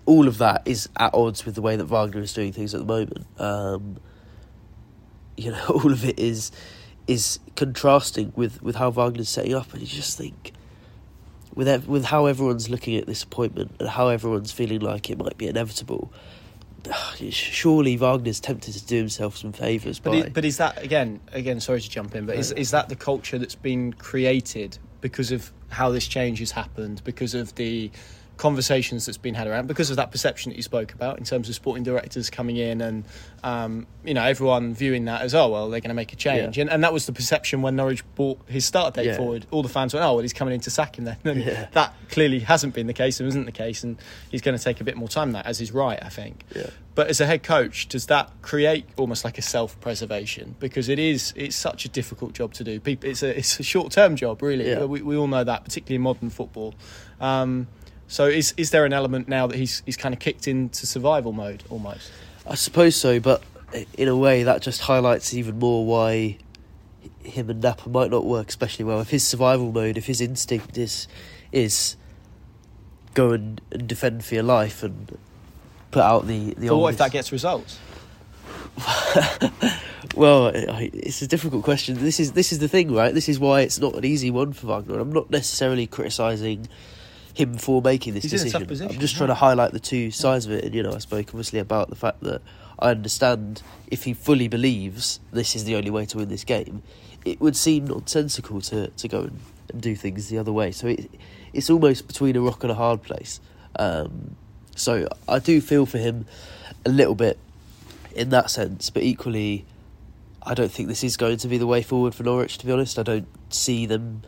[0.06, 2.80] all of that is at odds with the way that Wagner is doing things at
[2.80, 3.28] the moment.
[3.38, 3.98] Um,
[5.36, 6.52] you know, all of it is
[7.06, 10.52] is contrasting with, with how Wagner's setting up, and you just think
[11.58, 15.38] with with how everyone's looking at this appointment and how everyone's feeling like it might
[15.38, 16.14] be inevitable,
[17.32, 20.00] surely Wagner's tempted to do himself some favours.
[20.00, 20.18] But, by...
[20.18, 21.20] is, but is that again?
[21.34, 25.32] Again, sorry to jump in, but is is that the culture that's been created because
[25.32, 27.02] of how this change has happened?
[27.04, 27.90] Because of the
[28.38, 31.50] conversations that's been had around because of that perception that you spoke about in terms
[31.50, 33.04] of sporting directors coming in and
[33.44, 36.58] um, you know everyone viewing that as oh well they're going to make a change.
[36.58, 36.62] Yeah.
[36.62, 39.18] and, and that was the perception when Norwich brought his start date yeah.
[39.18, 39.46] forward.
[39.52, 41.18] All the fans went oh well he's coming in to sack him then.
[41.26, 41.68] And yeah.
[41.74, 43.98] that clearly hasn't been the case and isn't the case and
[44.30, 46.44] he's going to take a bit more time that as is right I think.
[46.96, 50.56] But as a head coach does that create almost like a self-preservation?
[50.60, 52.80] Because it is it's such a difficult job to do.
[52.80, 54.86] People it's a it's a short-term job really.
[54.86, 56.76] We, we all know that particularly in modern football.
[57.20, 57.68] Um,
[58.08, 61.34] so is is there an element now that he's he's kind of kicked into survival
[61.34, 62.12] mode almost?
[62.46, 63.44] I suppose so, but
[63.98, 66.38] in a way that just highlights even more why
[67.24, 69.02] him and Knapper might not work especially well.
[69.02, 71.08] If his survival mode, if his instinct is
[71.52, 71.98] is
[73.14, 75.18] go and, and defend for your life and
[75.92, 76.70] put out the the.
[76.70, 77.80] But what if that gets results?
[80.16, 81.98] well, it's a difficult question.
[81.98, 83.14] This is this is the thing, right?
[83.14, 85.00] This is why it's not an easy one for Wagner.
[85.00, 86.68] I'm not necessarily criticising
[87.38, 88.66] him for making this He's decision.
[88.66, 90.98] Position, I'm just trying to highlight the two sides of it, and you know, I
[90.98, 92.42] spoke obviously about the fact that
[92.80, 96.82] I understand if he fully believes this is the only way to win this game,
[97.26, 99.40] it would seem nonsensical to to go and,
[99.72, 100.72] and do things the other way.
[100.72, 101.10] So it,
[101.54, 103.40] it's almost between a rock and a hard place.
[103.78, 104.36] Um,
[104.76, 106.26] so I do feel for him
[106.86, 107.38] a little bit
[108.16, 109.66] in that sense, but equally,
[110.42, 112.58] I don't think this is going to be the way forward for Norwich.
[112.60, 114.24] To be honest, I don't see them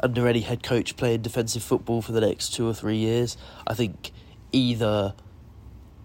[0.00, 3.36] under any head coach playing defensive football for the next two or three years.
[3.66, 4.12] I think
[4.52, 5.14] either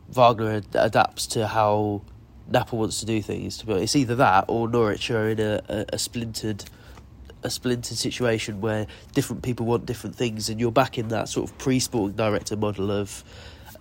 [0.10, 2.02] Wagner ad- adapts to how
[2.50, 3.58] Knapper wants to do things.
[3.60, 3.74] To be.
[3.74, 6.66] It's either that or Norwich are in a, a, a splintered
[7.44, 11.50] a splintered situation where different people want different things, and you're back in that sort
[11.50, 13.24] of pre-sporting director model of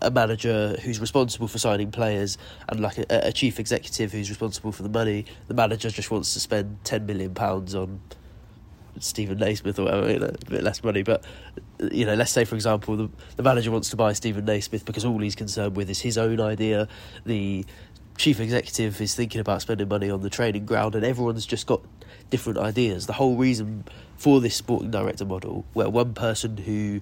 [0.01, 2.39] a manager who's responsible for signing players
[2.71, 5.27] and like a, a chief executive who's responsible for the money.
[5.49, 8.01] The manager just wants to spend ten million pounds on
[8.99, 11.03] Steven Naismith or whatever, you know, a bit less money.
[11.03, 11.25] But
[11.93, 15.05] you know, let's say for example, the, the manager wants to buy Steven Naismith because
[15.05, 16.89] all he's concerned with is his own idea.
[17.25, 17.65] The
[18.19, 21.81] chief executive is thinking about spending money on the training ground, and everyone's just got
[22.29, 23.07] different ideas.
[23.07, 23.85] The whole reason
[24.17, 27.01] for this sporting director model, where one person who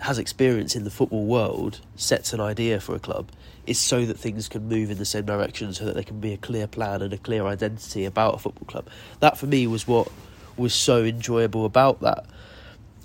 [0.00, 3.30] has experience in the football world sets an idea for a club,
[3.66, 6.32] is so that things can move in the same direction, so that there can be
[6.32, 8.86] a clear plan and a clear identity about a football club.
[9.20, 10.12] That for me was what
[10.58, 12.26] was so enjoyable about that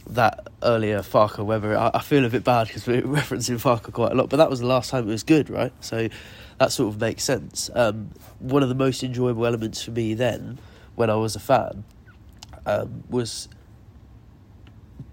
[0.07, 1.77] that earlier Farke Webber.
[1.77, 4.49] I, I feel a bit bad because we're referencing Farke quite a lot, but that
[4.49, 5.71] was the last time it was good, right?
[5.79, 6.09] So
[6.59, 7.69] that sort of makes sense.
[7.73, 10.59] Um, one of the most enjoyable elements for me then,
[10.95, 11.83] when I was a fan,
[12.65, 13.47] um, was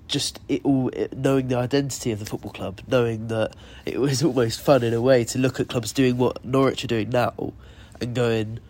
[0.09, 3.55] just it all it, knowing the identity of the football club, knowing that
[3.87, 6.89] it was almost fun in a way to look at clubs doing what Norwich are
[6.89, 7.53] doing now,
[8.01, 8.61] and going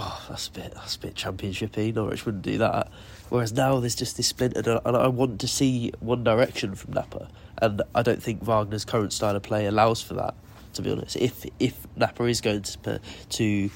[0.00, 1.94] oh, that's a bit that's a bit championshipy.
[1.94, 2.90] Norwich wouldn't do that.
[3.28, 7.28] Whereas now there's just this splintered, and I want to see one direction from Knapper,
[7.58, 10.34] and I don't think Wagner's current style of play allows for that.
[10.74, 13.70] To be honest, if if Knapper is going to to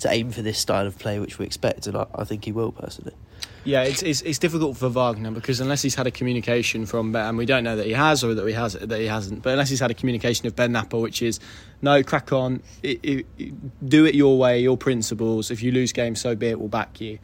[0.00, 2.52] to aim for this style of play, which we expect, and I, I think he
[2.52, 3.14] will personally.
[3.64, 7.26] Yeah, it's, it's, it's difficult for Wagner because unless he's had a communication from Ben,
[7.28, 9.50] and we don't know that he has or that he has that he hasn't, but
[9.50, 11.38] unless he's had a communication of Ben Knapper, which is
[11.80, 15.50] no, crack on, it, it, do it your way, your principles.
[15.50, 16.58] If you lose games, so be it.
[16.58, 17.18] We'll back you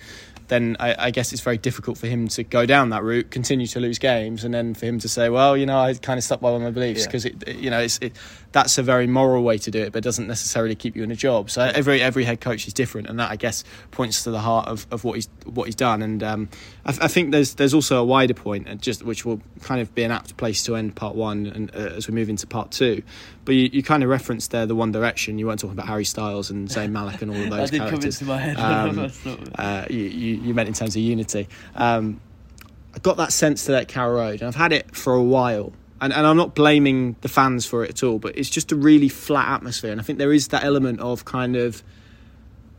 [0.48, 3.66] then I, I, guess it's very difficult for him to go down that route, continue
[3.68, 6.24] to lose games, and then for him to say, "Well, you know, I kind of
[6.24, 7.33] stuck by my beliefs," because yeah.
[7.46, 8.16] it, you know, it's it,
[8.53, 11.17] that's a very moral way to do it, but doesn't necessarily keep you in a
[11.17, 11.51] job.
[11.51, 14.69] So every every head coach is different, and that I guess points to the heart
[14.69, 16.03] of, of what he's what he's done.
[16.03, 16.49] And um,
[16.87, 19.95] I, I, think there's there's also a wider point, and just which will kind of
[19.95, 22.71] be an apt place to end part one, and uh, as we move into part
[22.71, 23.03] two.
[23.45, 25.39] But you, you kind of referenced there the One Direction.
[25.39, 28.19] You weren't talking about Harry Styles and Zayn Malik and all of those did characters.
[28.19, 28.59] Come into my head.
[28.59, 31.49] Um, uh, you, you, you, meant in terms of unity.
[31.75, 32.21] Um,
[32.95, 35.73] I got that sense to that Carrow Road, and I've had it for a while.
[36.01, 38.77] And, and I'm not blaming the fans for it at all, but it's just a
[38.77, 39.91] really flat atmosphere.
[39.91, 41.83] And I think there is that element of kind of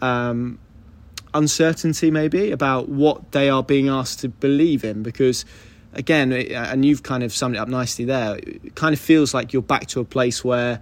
[0.01, 0.57] um,
[1.33, 5.03] uncertainty, maybe, about what they are being asked to believe in.
[5.03, 5.43] Because
[5.93, 9.51] again, and you've kind of summed it up nicely there, it kind of feels like
[9.53, 10.81] you're back to a place where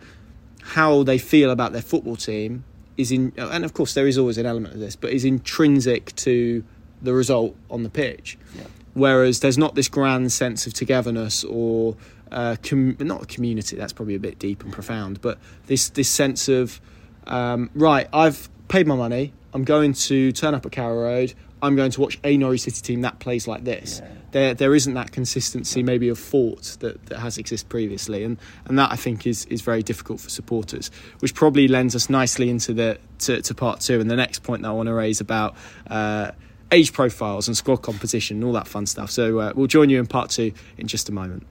[0.62, 2.63] how they feel about their football team
[2.97, 6.13] is in, and of course there is always an element of this, but is intrinsic
[6.15, 6.63] to
[7.02, 8.38] the result on the pitch.
[8.56, 8.63] Yeah.
[8.93, 11.95] Whereas there's not this grand sense of togetherness or
[12.31, 13.75] uh, com- not a community.
[13.75, 15.37] That's probably a bit deep and profound, but
[15.67, 16.79] this this sense of
[17.25, 19.33] um, right, I've paid my money.
[19.53, 21.33] I'm going to turn up at Carrow Road.
[21.61, 24.01] I'm going to watch a Norwich City team that plays like this.
[24.03, 24.11] Yeah.
[24.31, 28.77] There, there isn't that consistency, maybe of thought that, that has existed previously, and, and
[28.77, 32.73] that I think is, is very difficult for supporters, which probably lends us nicely into
[32.73, 35.55] the to, to part two and the next point that I want to raise about.
[35.89, 36.31] Uh,
[36.71, 39.09] age profiles and squad composition and all that fun stuff.
[39.09, 41.47] So uh, we'll join you in part two in just a moment.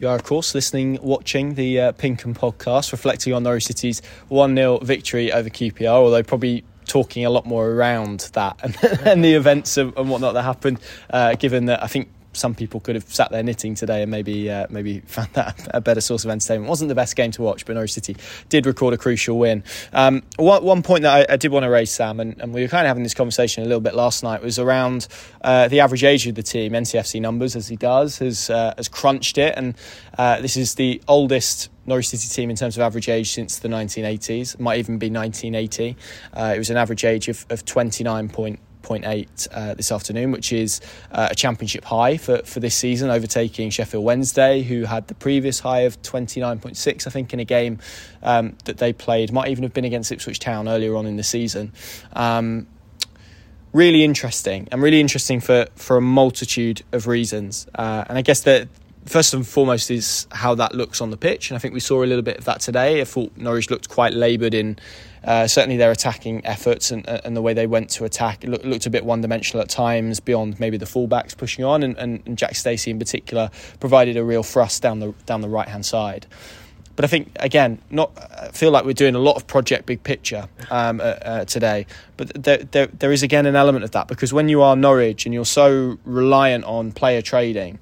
[0.00, 4.00] You are, of course, listening, watching the uh, Pink 'Un podcast, reflecting on Norwich City's
[4.28, 9.22] 1 0 victory over QPR, although probably talking a lot more around that and, and
[9.22, 10.80] the events and, whatnot that happened,
[11.10, 14.50] uh, given that I think some people could have sat there knitting today and maybe
[14.50, 16.66] uh, maybe found that a better source of entertainment.
[16.66, 18.16] It wasn't the best game to watch, but Norwich City
[18.48, 19.64] did record a crucial win.
[19.92, 22.62] Um, one, one, point that I, I, did want to raise, Sam, and, and, we
[22.62, 25.06] were kind of having this conversation a little bit last night, was around
[25.42, 26.72] uh, the average age of the team.
[26.72, 29.74] NCFC numbers, as he does, has uh, has crunched it, and
[30.18, 31.70] uh, this is the oldest.
[31.86, 35.96] Norwich City team in terms of average age since the 1980s, might even be 1980.
[36.32, 40.80] Uh, it was an average age of, of 29.1 0.8 uh, this afternoon, which is
[41.12, 45.60] uh, a championship high for, for this season, overtaking Sheffield Wednesday, who had the previous
[45.60, 47.78] high of 29.6, I think, in a game
[48.22, 49.32] um, that they played.
[49.32, 51.72] Might even have been against Ipswich Town earlier on in the season.
[52.12, 52.66] Um,
[53.72, 57.66] really interesting, and really interesting for, for a multitude of reasons.
[57.74, 58.68] Uh, and I guess that
[59.06, 62.02] first and foremost is how that looks on the pitch, and I think we saw
[62.02, 63.00] a little bit of that today.
[63.00, 64.78] I thought Norwich looked quite laboured in
[65.24, 68.86] uh, certainly their attacking efforts and, and the way they went to attack looked, looked
[68.86, 72.38] a bit one dimensional at times beyond maybe the fullbacks pushing on and, and, and
[72.38, 76.26] Jack Stacey in particular provided a real thrust down the down the right hand side.
[76.96, 80.02] But I think again, not I feel like we're doing a lot of project big
[80.02, 81.86] picture um, uh, uh, today.
[82.16, 85.24] But there, there, there is again an element of that because when you are Norwich
[85.24, 87.78] and you're so reliant on player trading,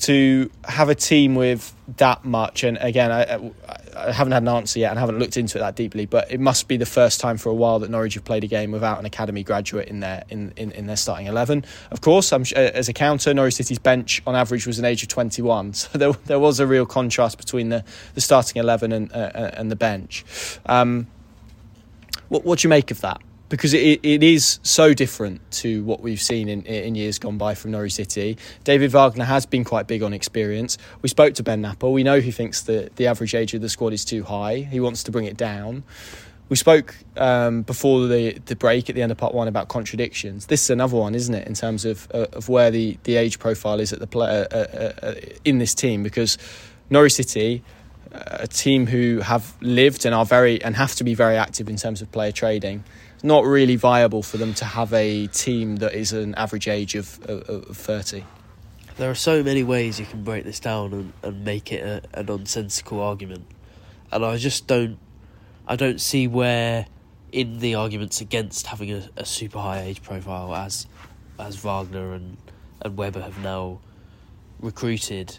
[0.00, 3.50] to have a team with that much, and again, I,
[3.96, 6.40] I, haven't had an answer yet and haven't looked into it that deeply, but it
[6.40, 8.98] must be the first time for a while that Norwich have played a game without
[8.98, 11.64] an academy graduate in their in, in, in their starting eleven.
[11.90, 15.08] Of course, I'm, as a counter, Norwich City's bench on average was an age of
[15.08, 19.50] 21, so there, there was a real contrast between the, the starting eleven and uh,
[19.54, 20.24] and the bench.
[20.66, 21.06] Um,
[22.28, 23.20] what, what do you make of that?
[23.48, 27.54] Because it, it is so different to what we've seen in, in years gone by
[27.54, 28.38] from Norwich City.
[28.64, 30.78] David Wagner has been quite big on experience.
[31.02, 31.92] We spoke to Ben Knapper.
[31.92, 34.56] We know he thinks that the average age of the squad is too high.
[34.56, 35.84] He wants to bring it down.
[36.48, 40.46] We spoke um, before the the break at the end of part one about contradictions.
[40.46, 43.38] This is another one, isn't it, in terms of uh, of where the, the age
[43.38, 46.02] profile is at the play, uh, uh, uh, in this team?
[46.02, 46.36] Because
[46.90, 47.62] Norwich City
[48.12, 51.76] a team who have lived and are very and have to be very active in
[51.76, 52.84] terms of player trading
[53.24, 57.18] not really viable for them to have a team that is an average age of,
[57.24, 58.22] of, of 30.
[58.98, 62.20] There are so many ways you can break this down and, and make it a,
[62.20, 63.46] a nonsensical argument.
[64.12, 64.98] And I just don't
[65.66, 66.86] I don't see where
[67.32, 70.86] in the arguments against having a, a super high age profile as
[71.38, 72.36] as Wagner and,
[72.82, 73.80] and Webber have now
[74.60, 75.38] recruited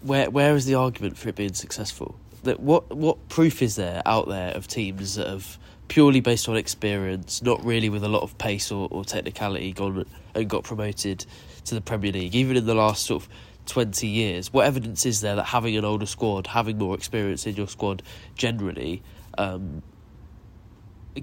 [0.00, 2.18] where where is the argument for it being successful?
[2.44, 5.58] That what what proof is there out there of teams that have
[5.88, 10.04] purely based on experience, not really with a lot of pace or, or technicality, gone
[10.34, 11.24] and got promoted
[11.64, 13.28] to the Premier League, even in the last sort of
[13.66, 14.52] 20 years.
[14.52, 18.02] What evidence is there that having an older squad, having more experience in your squad
[18.34, 19.02] generally,
[19.38, 19.82] um,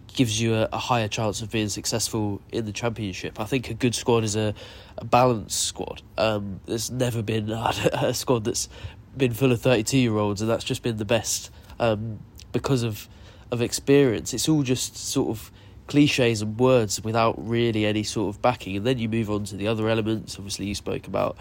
[0.08, 3.40] gives you a, a, higher chance of being successful in the Championship?
[3.40, 4.54] I think a good squad is a,
[4.98, 6.02] a balanced squad.
[6.18, 8.70] Um, there's never been a, a squad that's
[9.16, 12.20] been full of 32 year olds, and that's just been the best um,
[12.52, 13.08] because of
[13.54, 14.34] of experience.
[14.34, 15.52] It's all just sort of
[15.88, 18.76] cliches and words without really any sort of backing.
[18.76, 20.36] And then you move on to the other elements.
[20.38, 21.38] Obviously, you spoke about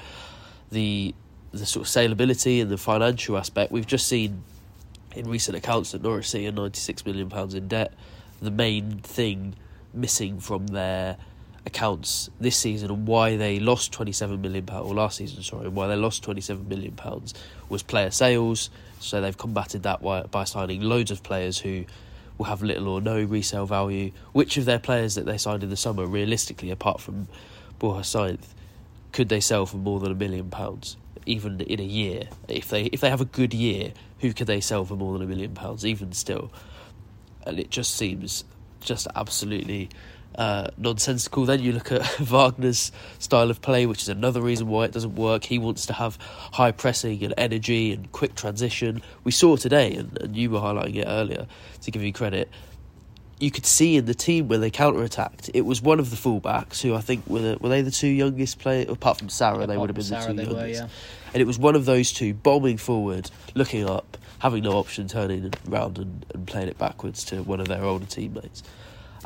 [0.70, 1.14] the
[1.50, 3.72] the sort of saleability and the financial aspect.
[3.72, 4.42] We've just seen
[5.14, 7.92] in recent accounts that Norwich City are ninety six million pounds in debt.
[8.40, 9.54] The main thing
[9.94, 11.16] missing from their
[11.64, 15.86] accounts this season and why they lost 27 million pounds or last season sorry why
[15.86, 17.34] they lost 27 million pounds
[17.68, 18.68] was player sales
[19.02, 21.84] so they've combated that by signing loads of players who
[22.38, 24.12] will have little or no resale value.
[24.32, 27.28] Which of their players that they signed in the summer, realistically, apart from
[27.78, 28.44] Borja Sainz,
[29.12, 32.28] could they sell for more than a million pounds, even in a year?
[32.48, 35.22] If they if they have a good year, who could they sell for more than
[35.22, 36.50] a million pounds, even still?
[37.44, 38.44] And it just seems
[38.80, 39.90] just absolutely
[40.36, 41.44] uh, nonsensical.
[41.44, 45.14] Then you look at Wagner's style of play, which is another reason why it doesn't
[45.14, 45.44] work.
[45.44, 46.18] He wants to have
[46.52, 49.02] high pressing and energy and quick transition.
[49.24, 51.46] We saw today, and, and you were highlighting it earlier
[51.82, 52.48] to give you credit.
[53.42, 56.16] you could see in the team when they counter attacked, it was one of the
[56.16, 59.60] fullbacks who I think were the, were they the two youngest players apart from Sara,
[59.60, 60.80] yeah, they would have been Sara, the two youngest.
[60.80, 60.92] Were, yeah.
[61.32, 65.52] And it was one of those two bombing forward, looking up, having no option, turning
[65.68, 68.62] around and, and playing it backwards to one of their older teammates.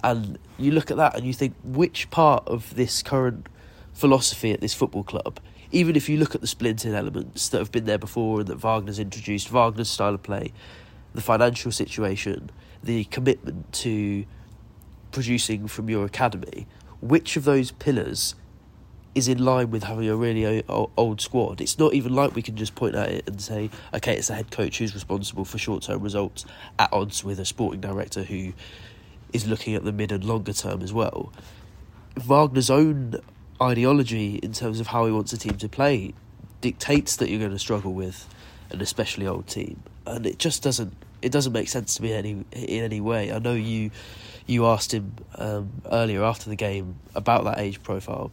[0.02, 3.48] And you look at that and you think, which part of this current
[3.92, 5.40] philosophy at this football club,
[5.72, 8.56] even if you look at the splintered elements that have been there before and that
[8.56, 10.52] Wagner's introduced, Wagner's style of play,
[11.14, 12.50] the financial situation,
[12.82, 14.24] the commitment to
[15.12, 16.66] producing from your academy,
[17.00, 18.34] which of those pillars
[19.14, 21.60] is in line with having a really old squad?
[21.60, 24.34] It's not even like we can just point at it and say, okay, it's the
[24.34, 26.44] head coach who's responsible for short term results
[26.78, 28.52] at odds with a sporting director who
[29.32, 31.32] is looking at the mid and longer term as well.
[32.24, 33.16] Wagner's own
[33.60, 36.14] ideology in terms of how he wants a team to play
[36.60, 38.28] dictates that you're going to struggle with
[38.70, 42.30] an especially old team, and it just doesn't it doesn't make sense to me any
[42.52, 43.32] in any way.
[43.32, 43.90] I know you
[44.46, 48.30] you asked him um, earlier after the game about that age profile,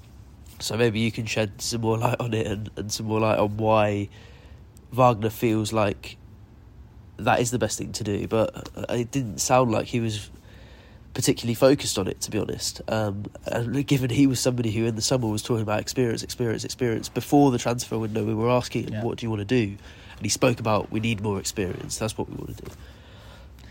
[0.60, 3.40] so maybe you can shed some more light on it and, and some more light
[3.40, 4.10] on why
[4.92, 6.18] Wagner feels like
[7.18, 8.28] that is the best thing to do.
[8.28, 10.30] But it didn't sound like he was
[11.14, 12.82] particularly focused on it, to be honest.
[12.88, 16.64] Um, and given he was somebody who in the summer was talking about experience, experience,
[16.64, 19.04] experience before the transfer window, we were asking him, yeah.
[19.04, 19.76] "What do you want to do?"
[20.16, 21.98] And he spoke about, "We need more experience.
[21.98, 22.72] That's what we want to do."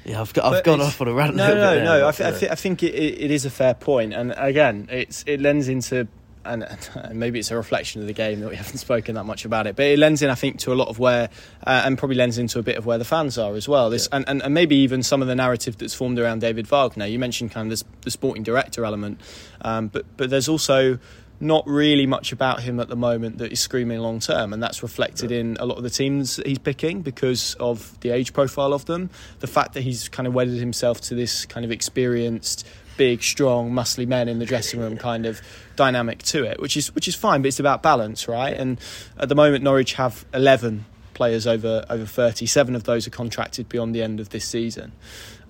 [0.05, 1.37] Yeah, I've, got, I've gone off on a rant.
[1.37, 2.09] No, no, there, no.
[2.09, 5.23] I, th- I, th- I, think it, it is a fair point, and again, it's
[5.29, 6.09] it lends into
[6.45, 6.67] and,
[7.13, 9.77] maybe it's a reflection of the game that we haven't spoken that much about it,
[9.77, 11.31] but it lends in, I think, to a lot of where,
[11.67, 13.91] uh, and probably lends into a bit of where the fans are as well.
[13.91, 14.19] This, yeah.
[14.19, 17.07] and, and, and, maybe even some of the narrative that's formed around David Wagner.
[17.07, 19.21] You mentioned kind of this, the sporting director element,
[19.63, 20.99] um, but but there's also
[21.43, 24.83] not really much about him at the moment that is screaming long term, and that's
[24.83, 25.41] reflected yeah.
[25.41, 29.11] in a lot of the teams he's picking because of the age profile of them.
[29.41, 32.67] The fact that he's kind of wedded himself to this kind of experienced
[32.97, 35.41] big, strong, muscly men in the dressing room kind of
[35.77, 38.57] dynamic to it, which is which is fine, but it's about balance, right?
[38.57, 38.81] And
[39.19, 40.85] at the moment, Norwich have eleven
[41.15, 42.47] players over over thirty.
[42.47, 44.93] Seven of those are contracted beyond the end of this season.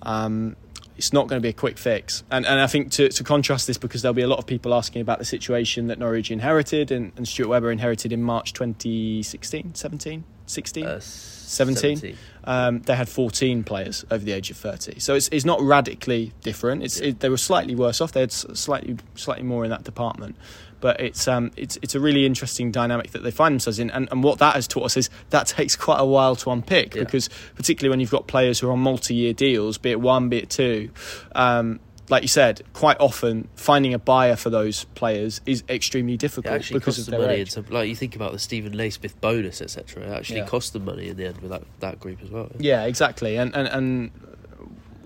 [0.01, 0.55] Um,
[0.97, 2.23] it's not going to be a quick fix.
[2.29, 4.73] And and I think to, to contrast this, because there'll be a lot of people
[4.73, 9.75] asking about the situation that Norwich inherited and, and Stuart Webber inherited in March 2016,
[9.75, 10.85] 17, 16?
[10.85, 11.97] Uh, 17.
[11.97, 12.17] 17.
[12.45, 14.99] Um, they had 14 players over the age of 30.
[14.99, 16.83] So it's, it's not radically different.
[16.83, 18.11] It's, it, they were slightly worse off.
[18.11, 20.35] They had slightly slightly more in that department.
[20.81, 24.09] But it's um, it's it's a really interesting dynamic that they find themselves in, and,
[24.11, 27.03] and what that has taught us is that takes quite a while to unpick yeah.
[27.03, 30.39] because particularly when you've got players who are on multi-year deals, be it one, be
[30.39, 30.89] it two,
[31.35, 31.79] um,
[32.09, 36.73] like you said, quite often finding a buyer for those players is extremely difficult it
[36.73, 37.33] because of their money.
[37.35, 37.57] age.
[37.69, 40.03] like you think about the Steven Naismith bonus, etc.
[40.03, 40.45] It actually yeah.
[40.45, 42.49] cost them money in the end with that, that group as well.
[42.59, 44.11] Yeah, exactly, and and and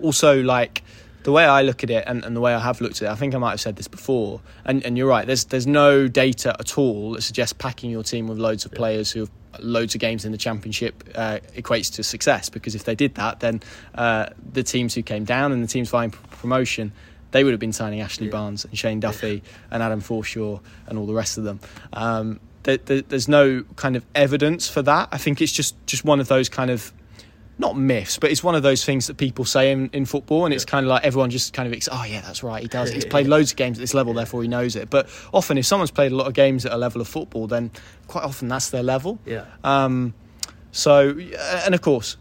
[0.00, 0.82] also like
[1.22, 3.10] the way I look at it and, and the way I have looked at it,
[3.10, 5.26] I think I might have said this before, and, and you're right.
[5.26, 9.12] There's there's no data at all that suggests packing your team with loads of players
[9.12, 9.30] who have
[9.60, 12.48] loads of games in the championship uh, equates to success.
[12.48, 13.60] Because if they did that, then
[13.94, 16.92] uh, the teams who came down and the teams vying promotion,
[17.30, 18.32] they would have been signing Ashley yeah.
[18.32, 21.60] Barnes and Shane Duffy and Adam Forshaw and all the rest of them.
[21.92, 25.08] Um, there, there, there's no kind of evidence for that.
[25.12, 26.92] I think it's just just one of those kind of
[27.58, 30.54] not myths, but it's one of those things that people say in, in football, and
[30.54, 32.90] it's kind of like everyone just kind of, oh yeah, that's right, he does.
[32.92, 34.88] He's played loads of games at this level, therefore he knows it.
[34.88, 37.72] But often, if someone's played a lot of games at a level of football, then
[38.06, 39.18] quite often that's their level.
[39.26, 39.44] Yeah.
[39.64, 40.14] Um,
[40.70, 41.18] so,
[41.64, 42.16] and of course,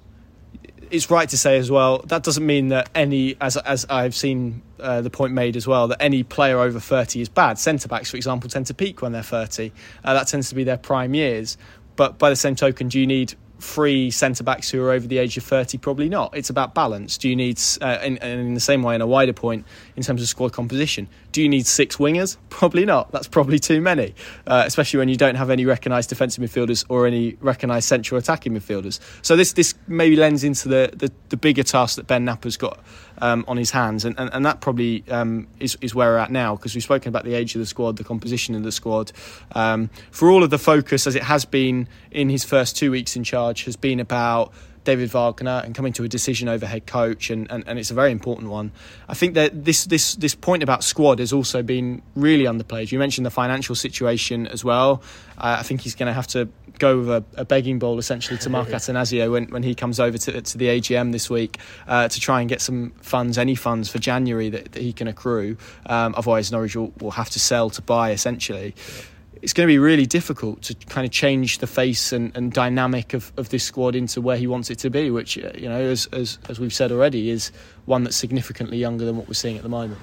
[0.92, 4.62] it's right to say as well that doesn't mean that any, as as I've seen
[4.80, 7.60] uh, the point made as well, that any player over thirty is bad.
[7.60, 9.72] Centre backs, for example, tend to peak when they're thirty.
[10.04, 11.58] Uh, that tends to be their prime years.
[11.96, 15.18] But by the same token, do you need three centre backs who are over the
[15.18, 15.80] age of 30?
[15.80, 16.38] Probably not.
[16.38, 17.18] It's about balance.
[17.18, 19.66] Do you need, uh, in, in, the same way, in a wider point,
[19.98, 22.38] in terms of squad composition, do you need six wingers?
[22.50, 23.12] Probably not.
[23.12, 27.06] That's probably too many, uh, especially when you don't have any recognised defensive midfielders or
[27.06, 29.00] any recognised central attacking midfielders.
[29.22, 32.80] So this this maybe lends into the, the, the bigger task that Ben Knapper's got
[33.20, 36.32] um, on his hands, and, and, and that probably um, is, is where we're at
[36.32, 39.12] now because we've spoken about the age of the squad, the composition of the squad.
[39.54, 43.16] Um, for all of the focus, as it has been in his first two weeks
[43.16, 44.54] in charge, has been about
[44.88, 47.94] David Wagner and coming to a decision over head coach, and, and, and it's a
[47.94, 48.72] very important one.
[49.10, 52.90] I think that this this this point about squad has also been really underplayed.
[52.94, 55.02] You mentioned the financial situation as well.
[55.38, 56.48] Uh, I think he's going to have to
[56.80, 60.18] go with a, a, begging bowl essentially to Mark Attanasio when, when he comes over
[60.18, 61.58] to, to the AGM this week
[61.88, 65.08] uh, to try and get some funds, any funds for January that, that he can
[65.08, 65.58] accrue.
[65.88, 68.74] Um, otherwise, Norwich will, will, have to sell to buy essentially.
[68.78, 69.06] Yeah
[69.42, 73.14] it's going to be really difficult to kind of change the face and, and dynamic
[73.14, 75.80] of, of this squad into where he wants it to be, which uh, you know,
[75.80, 77.52] as, as as we've said already, is
[77.86, 80.00] one that's significantly younger than what we're seeing at the moment.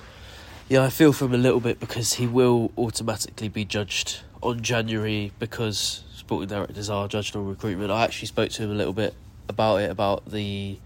[0.69, 4.63] Yeah, I feel for him a little bit because he will automatically be judged on
[4.63, 7.91] January because sporting directors are judged on recruitment.
[7.91, 9.15] I actually spoke to him a little bit
[9.49, 10.79] about it, about the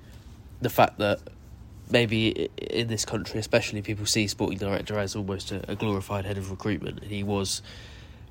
[0.61, 1.21] the fact that
[1.91, 6.39] maybe in this country, especially, people see sporting director as almost a, a glorified head
[6.39, 7.63] of recruitment, and he was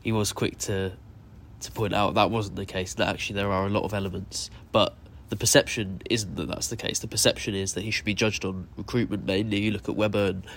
[0.07, 0.93] he was quick to
[1.59, 2.93] to point out that wasn't the case.
[2.93, 4.95] That actually there are a lot of elements, but
[5.27, 6.99] the perception isn't that that's the case.
[6.99, 9.59] The perception is that he should be judged on recruitment mainly.
[9.59, 10.47] You look at Webber, and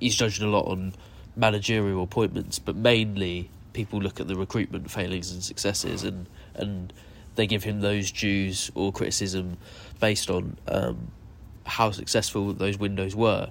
[0.00, 0.94] he's judged a lot on
[1.36, 6.90] managerial appointments, but mainly people look at the recruitment failings and successes, and and
[7.34, 9.58] they give him those dues or criticism
[10.00, 11.08] based on um,
[11.66, 13.50] how successful those windows were.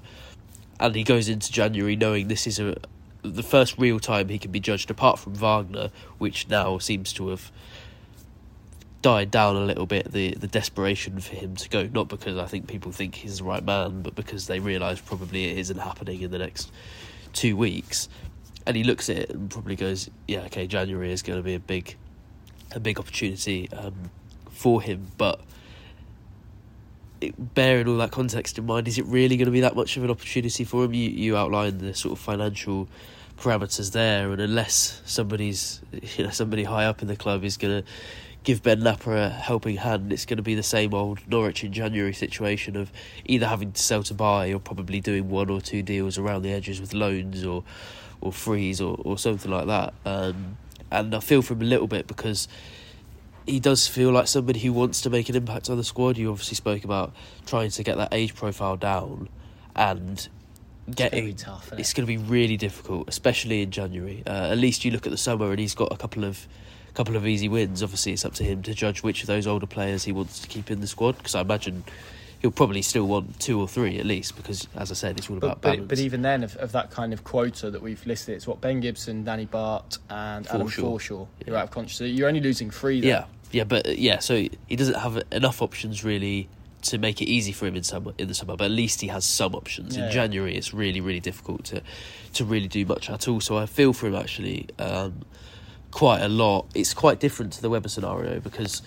[0.80, 2.78] And he goes into January knowing this is a
[3.26, 7.30] the first real time he can be judged, apart from Wagner, which now seems to
[7.30, 7.52] have
[9.02, 10.12] died down a little bit.
[10.12, 13.44] The the desperation for him to go, not because I think people think he's the
[13.44, 16.72] right man, but because they realise probably it isn't happening in the next
[17.34, 18.10] two weeks.
[18.66, 21.54] And he looks at it and probably goes, "Yeah, okay, January is going to be
[21.54, 21.96] a big,
[22.72, 24.10] a big opportunity um,
[24.50, 25.40] for him." But
[27.38, 30.04] bearing all that context in mind, is it really going to be that much of
[30.04, 30.94] an opportunity for him?
[30.94, 32.88] You you outlined the sort of financial
[33.38, 35.82] parameters there, and unless somebody's
[36.18, 37.90] you know somebody high up in the club is going to
[38.44, 41.74] give Ben Knapper a helping hand, it's going to be the same old Norwich in
[41.74, 42.92] January situation of
[43.26, 46.52] either having to sell to buy or probably doing one or two deals around the
[46.52, 47.64] edges with loans or
[48.22, 49.94] or freeze or, or something like that.
[50.06, 50.58] Um,
[50.92, 52.48] and I feel for him a little bit because
[53.46, 56.18] he does feel like somebody who wants to make an impact on the squad.
[56.18, 57.14] You obviously spoke about
[57.46, 59.30] trying to get that age profile down,
[59.76, 60.28] and
[60.94, 64.24] getting it's, tough, it's going to be really difficult, especially in January.
[64.26, 66.48] Uh, at least you look at the summer, and he's got a couple of
[66.94, 67.84] couple of easy wins.
[67.84, 70.48] Obviously, it's up to him to judge which of those older players he wants to
[70.48, 71.18] keep in the squad.
[71.18, 71.84] Because I imagine
[72.42, 74.36] he'll probably still want two or three at least.
[74.36, 75.90] Because as I said, it's all but, about but, balance.
[75.90, 78.80] But even then, of, of, that kind of quota that we've listed, it's what Ben
[78.80, 81.28] Gibson, Danny Batth, and Adam Forshaw.
[81.46, 81.98] You're out of conscious.
[81.98, 83.02] So you're only losing three.
[83.02, 83.10] There.
[83.10, 84.20] Yeah, yeah, but uh, yeah.
[84.20, 86.50] So he doesn't have enough options really
[86.84, 89.08] to make it easy for him in summer in the summer, but at least he
[89.08, 89.98] has some options.
[89.98, 91.82] Yeah, in January, it's really really difficult to
[92.34, 93.40] to really do much at all.
[93.40, 95.26] So I feel for him actually um,
[95.92, 96.68] quite a lot.
[96.76, 98.82] It's quite different to the Webber scenario because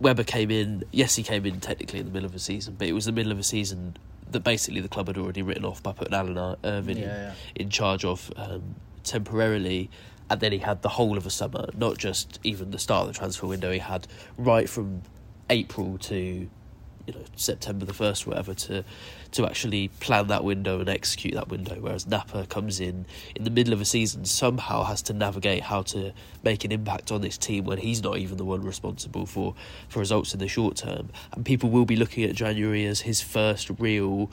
[0.00, 0.84] Webber came in.
[0.92, 3.12] Yes, he came in technically in the middle of a season, but it was the
[3.12, 3.96] middle of a season
[4.30, 7.70] that basically the club had already written off by putting Alan Irvine yeah, in, in,
[7.70, 9.88] charge of um, temporarily
[10.30, 13.14] and then he had the whole of a summer, not just even the start of
[13.14, 13.72] the transfer window.
[13.72, 15.02] He had right from
[15.48, 18.84] April to you know September the first, or whatever, to
[19.32, 21.76] to actually plan that window and execute that window.
[21.80, 23.04] Whereas Knapper comes in
[23.34, 26.12] in the middle of a season, somehow has to navigate how to
[26.42, 29.54] make an impact on this team when he's not even the one responsible for
[29.88, 31.10] for results in the short term.
[31.32, 34.30] And people will be looking at January as his first real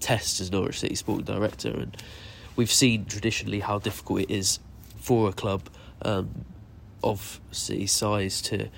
[0.00, 1.96] test as Norwich City sporting director, and
[2.56, 4.58] we've seen traditionally how difficult it is
[4.96, 5.68] for a club
[6.02, 6.44] um,
[7.02, 8.68] of City size to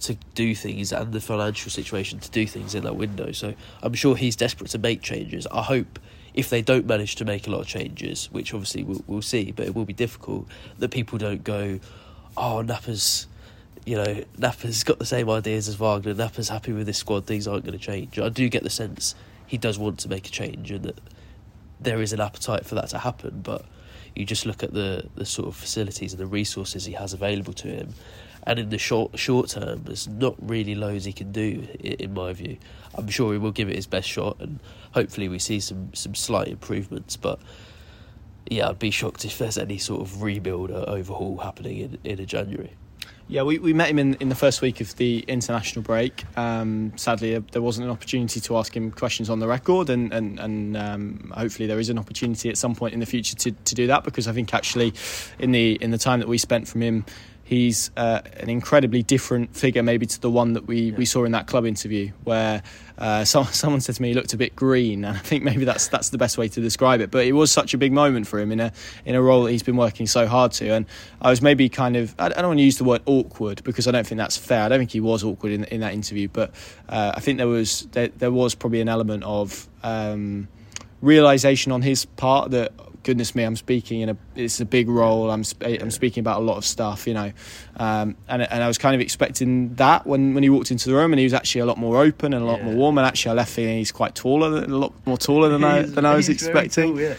[0.00, 3.32] to do things and the financial situation to do things in that window.
[3.32, 5.46] So I'm sure he's desperate to make changes.
[5.48, 5.98] I hope
[6.32, 9.52] if they don't manage to make a lot of changes, which obviously we'll, we'll see,
[9.52, 10.46] but it will be difficult,
[10.78, 11.80] that people don't go,
[12.36, 13.26] oh, Knapper's.
[13.84, 17.46] you know, Knapper's got the same ideas as Wagner, Knapper's happy with this squad, things
[17.48, 18.18] aren't going to change.
[18.18, 19.14] I do get the sense
[19.46, 20.98] he does want to make a change and that
[21.80, 23.64] there is an appetite for that to happen, but
[24.14, 27.52] you just look at the, the sort of facilities and the resources he has available
[27.54, 27.94] to him,
[28.44, 32.32] and in the short short term, there's not really loads he can do, in my
[32.32, 32.58] view.
[32.94, 34.60] I'm sure he will give it his best shot, and
[34.92, 37.16] hopefully we see some some slight improvements.
[37.16, 37.40] But
[38.48, 42.20] yeah, I'd be shocked if there's any sort of rebuild or overhaul happening in in
[42.20, 42.72] a January.
[43.30, 46.24] Yeah, we, we met him in, in the first week of the international break.
[46.36, 50.12] Um, sadly, uh, there wasn't an opportunity to ask him questions on the record, and
[50.12, 53.52] and, and um, hopefully there is an opportunity at some point in the future to,
[53.52, 54.94] to do that because I think actually,
[55.38, 57.04] in the in the time that we spent from him
[57.50, 60.96] he's uh, an incredibly different figure, maybe to the one that we, yeah.
[60.96, 62.62] we saw in that club interview, where
[62.96, 65.64] uh, so, someone said to me he looked a bit green, and I think maybe
[65.64, 67.10] that's that's the best way to describe it.
[67.10, 68.72] But it was such a big moment for him in a
[69.04, 70.86] in a role that he's been working so hard to, and
[71.20, 73.90] I was maybe kind of I don't want to use the word awkward because I
[73.90, 74.62] don't think that's fair.
[74.62, 76.54] I don't think he was awkward in in that interview, but
[76.88, 79.68] uh, I think there was there, there was probably an element of.
[79.82, 80.48] Um,
[81.02, 85.30] realization on his part that goodness me, I'm speaking in a it's a big role.
[85.30, 87.32] I'm I'm speaking about a lot of stuff, you know,
[87.76, 90.94] um, and and I was kind of expecting that when, when he walked into the
[90.94, 92.66] room, and he was actually a lot more open and a lot yeah.
[92.66, 92.98] more warm.
[92.98, 96.04] And actually, I left feeling he's quite taller, a lot more taller than I than
[96.04, 96.96] I was expecting.
[96.96, 97.14] Cool, yeah.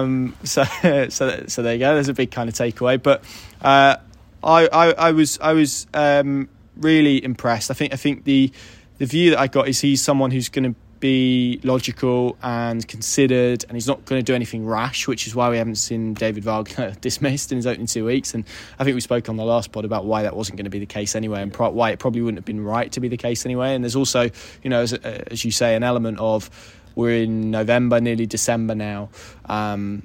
[0.00, 0.64] um, so
[1.08, 1.94] so so there you go.
[1.94, 3.24] There's a big kind of takeaway, but
[3.62, 3.96] uh,
[4.42, 7.70] I, I I was I was um, really impressed.
[7.70, 8.52] I think I think the
[8.98, 13.64] the view that I got is he's someone who's going to be logical and considered,
[13.64, 16.44] and he's not going to do anything rash, which is why we haven't seen David
[16.44, 18.34] Wagner dismissed in his opening two weeks.
[18.34, 18.44] And
[18.78, 20.78] I think we spoke on the last pod about why that wasn't going to be
[20.78, 23.16] the case anyway, and pro- why it probably wouldn't have been right to be the
[23.16, 23.74] case anyway.
[23.74, 24.30] And there's also,
[24.62, 26.50] you know, as, as you say, an element of
[26.94, 29.10] we're in November, nearly December now.
[29.44, 30.02] Um,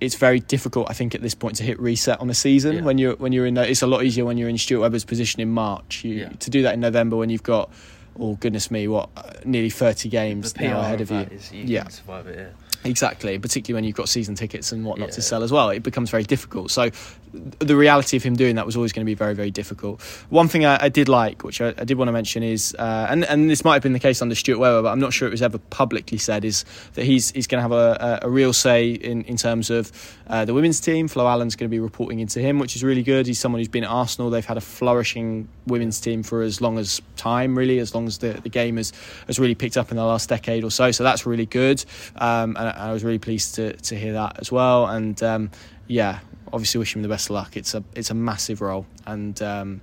[0.00, 2.82] it's very difficult, I think, at this point to hit reset on a season yeah.
[2.82, 3.56] when you're when you're in.
[3.56, 6.04] It's a lot easier when you're in Stuart Webber's position in March.
[6.04, 6.28] You, yeah.
[6.28, 7.70] To do that in November when you've got
[8.18, 9.08] oh goodness me, what
[9.46, 11.26] nearly thirty games now ahead of you.
[11.52, 11.86] you yeah.
[11.86, 12.48] It, yeah.
[12.84, 15.14] Exactly, particularly when you've got season tickets and whatnot yeah.
[15.16, 16.70] to sell as well, it becomes very difficult.
[16.70, 16.90] So,
[17.32, 20.00] the reality of him doing that was always going to be very, very difficult.
[20.30, 23.06] One thing I, I did like, which I, I, did want to mention, is uh,
[23.10, 25.28] and and this might have been the case under Stuart Webber, but I'm not sure
[25.28, 26.64] it was ever publicly said, is
[26.94, 29.92] that he's he's going to have a, a, real say in in terms of
[30.28, 31.08] uh, the women's team.
[31.08, 33.26] Flo Allen's going to be reporting into him, which is really good.
[33.26, 34.30] He's someone who's been at Arsenal.
[34.30, 38.18] They've had a flourishing women's team for as long as time, really, as long as
[38.18, 38.92] the, the game has
[39.26, 40.90] has really picked up in the last decade or so.
[40.90, 41.84] So that's really good,
[42.16, 44.86] um, and I was really pleased to to hear that as well.
[44.86, 45.50] And um,
[45.86, 46.20] yeah,
[46.52, 47.56] obviously wish him the best of luck.
[47.56, 49.80] It's a it's a massive role, and um,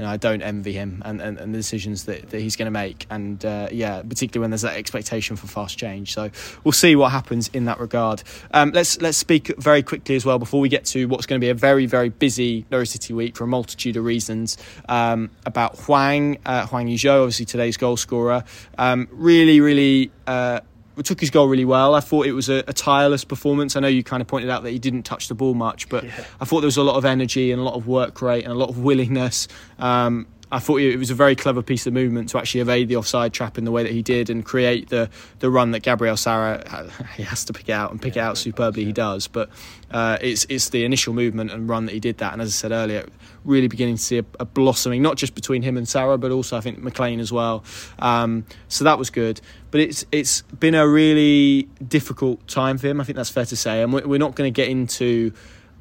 [0.00, 2.70] know, I don't envy him and, and, and the decisions that, that he's going to
[2.70, 3.06] make.
[3.10, 6.12] And uh, yeah, particularly when there's that expectation for fast change.
[6.12, 6.30] So
[6.64, 8.22] we'll see what happens in that regard.
[8.52, 11.44] Um, let's let's speak very quickly as well before we get to what's going to
[11.44, 14.56] be a very very busy Norwich City week for a multitude of reasons.
[14.88, 18.44] Um, about Huang uh, Hwang Ui-jo, obviously today's goal scorer.
[18.78, 20.10] Um, really really.
[20.26, 20.60] Uh,
[21.02, 21.94] took his goal really well.
[21.94, 23.76] I thought it was a, a, tireless performance.
[23.76, 26.04] I know you kind of pointed out that he didn't touch the ball much, but
[26.04, 26.24] yeah.
[26.40, 28.52] I thought there was a lot of energy and a lot of work rate and
[28.52, 29.48] a lot of willingness.
[29.78, 32.96] Um, I thought it was a very clever piece of movement to actually evade the
[32.96, 36.16] offside trap in the way that he did and create the the run that Gabriel
[36.16, 38.84] Sara he has to pick out and pick yeah, it out superbly.
[38.84, 39.48] He does, but
[39.90, 42.32] uh, it's it's the initial movement and run that he did that.
[42.32, 43.06] And as I said earlier,
[43.44, 46.56] really beginning to see a, a blossoming, not just between him and Sara, but also
[46.56, 47.64] I think McLean as well.
[47.98, 49.40] Um, so that was good.
[49.70, 53.00] But it's it's been a really difficult time for him.
[53.00, 55.32] I think that's fair to say, and we're not going to get into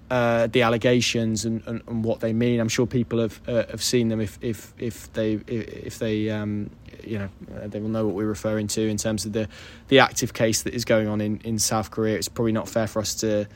[0.10, 2.60] uh, the allegations and, and, and, what they mean.
[2.60, 6.70] I'm sure people have uh, have seen them if if if they if they um,
[7.04, 7.30] you know
[7.68, 9.48] they will know what we're referring to in terms of the
[9.88, 12.16] the active case that is going on in, in South Korea.
[12.16, 13.48] It's probably not fair for us to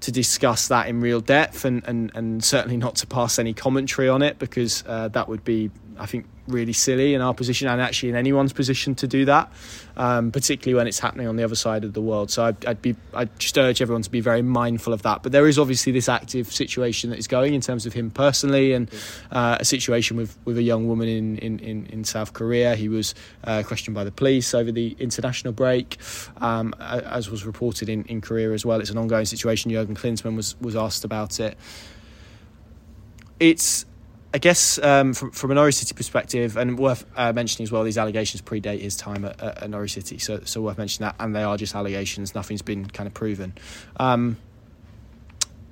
[0.00, 4.08] to discuss that in real depth and, and, and certainly not to pass any commentary
[4.08, 7.80] on it because uh, that would be I think really silly in our position and
[7.80, 9.52] actually in anyone's position to do that,
[9.96, 12.30] um, particularly when it's happening on the other side of the world.
[12.30, 15.22] So I'd, I'd, be I'd just urge everyone to be very mindful of that.
[15.22, 18.72] But there is obviously this active situation that is going in terms of him personally
[18.72, 18.90] and
[19.30, 22.74] uh, a situation with, with a young woman in, in, in, in South Korea.
[22.74, 25.98] He was uh, questioned by the police over the international break,
[26.38, 28.80] um, as was reported in, in Korea as well.
[28.80, 29.70] It's an ongoing situation.
[29.70, 31.56] Jurgen Klinsmann was was asked about it.
[33.40, 33.84] It's
[34.32, 37.82] I guess um, from, from a Norwich City perspective, and worth uh, mentioning as well,
[37.82, 41.34] these allegations predate his time at, at, Norwich City, so so worth mentioning that, and
[41.34, 42.34] they are just allegations.
[42.34, 43.54] Nothing's been kind of proven.
[43.98, 44.36] Um,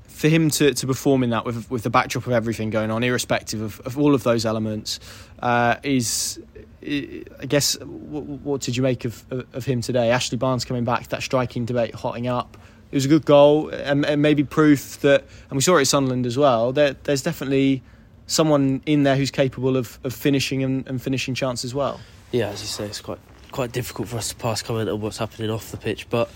[0.09, 3.03] for him to, to perform in that with with the backdrop of everything going on,
[3.03, 5.01] irrespective of, of all of those elements,
[5.41, 6.41] uh, is
[6.83, 10.11] I guess what, what, did you make of, of him today?
[10.11, 12.57] Ashley Barnes coming back, that striking debate hotting up.
[12.91, 15.89] It was a good goal, and, and maybe proof that, and we saw it at
[15.89, 16.73] Sunderland as well.
[16.73, 17.83] There, there's definitely
[18.27, 22.01] someone in there who's capable of, of finishing and, and finishing chance as well.
[22.33, 23.21] Yeah, as you say, it's quite
[23.53, 26.29] quite difficult for us to pass comment on what's happening off the pitch, but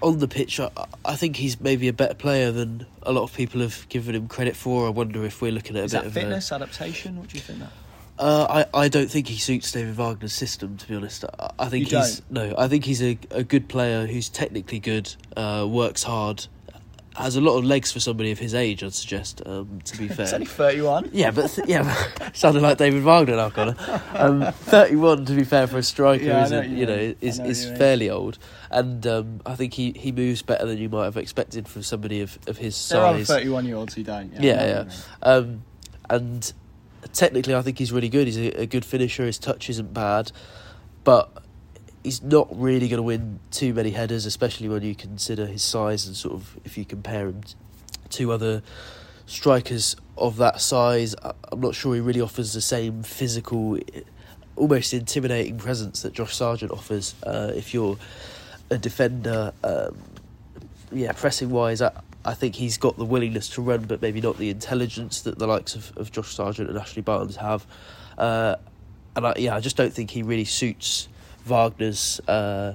[0.00, 0.70] on the pitch, I,
[1.04, 4.28] I, think he's maybe a better player than a lot of people have given him
[4.28, 4.86] credit for.
[4.86, 7.16] I wonder if we're looking at Is a bit of fitness, a, adaptation.
[7.16, 7.72] What do you think that?
[8.18, 10.76] Uh, I, I don't think he suits David Wagner's system.
[10.76, 12.50] To be honest, I, I think you he's don't?
[12.50, 12.54] no.
[12.56, 16.46] I think he's a, a good player who's technically good, uh, works hard,
[17.18, 18.82] has a lot of legs for somebody of his age.
[18.82, 19.42] I'd suggest.
[19.44, 21.10] Um, to be fair, he's only thirty-one.
[21.12, 21.92] Yeah, but th- yeah,
[22.32, 23.76] sounded like David Wagner now, Connor.
[24.14, 27.66] Um, thirty-one, to be fair, for a striker, yeah, isn't you, you know is is
[27.78, 28.38] fairly old,
[28.70, 32.20] and um, I think he, he moves better than you might have expected from somebody
[32.20, 33.26] of, of his size.
[33.26, 34.32] There are thirty-one-year-olds who don't.
[34.34, 34.90] Yeah, yeah, yeah.
[35.22, 35.62] Um,
[36.08, 36.52] and
[37.12, 38.26] technically, I think he's really good.
[38.26, 39.24] He's a, a good finisher.
[39.24, 40.32] His touch isn't bad,
[41.04, 41.30] but
[42.08, 46.06] he's not really going to win too many headers, especially when you consider his size
[46.06, 47.42] and sort of if you compare him
[48.08, 48.62] to other
[49.26, 51.14] strikers of that size.
[51.52, 53.78] I'm not sure he really offers the same physical,
[54.56, 57.14] almost intimidating presence that Josh Sargent offers.
[57.22, 57.98] Uh, if you're
[58.70, 59.94] a defender, um,
[60.90, 61.92] yeah, pressing wise, I,
[62.24, 65.46] I think he's got the willingness to run, but maybe not the intelligence that the
[65.46, 67.66] likes of, of Josh Sargent and Ashley Barnes have.
[68.16, 68.56] Uh,
[69.14, 71.08] and I, yeah, I just don't think he really suits
[71.48, 72.74] Wagner's uh,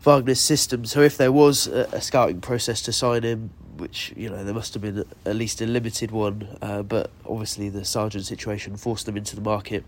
[0.00, 0.84] Wagner's system.
[0.84, 4.54] So if there was a, a, scouting process to sign him, which you know there
[4.54, 9.06] must have been at least a limited one, uh, but obviously the Sargent situation forced
[9.06, 9.84] them into the market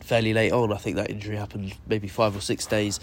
[0.00, 0.72] fairly late on.
[0.72, 3.00] I think that injury happened maybe five or six days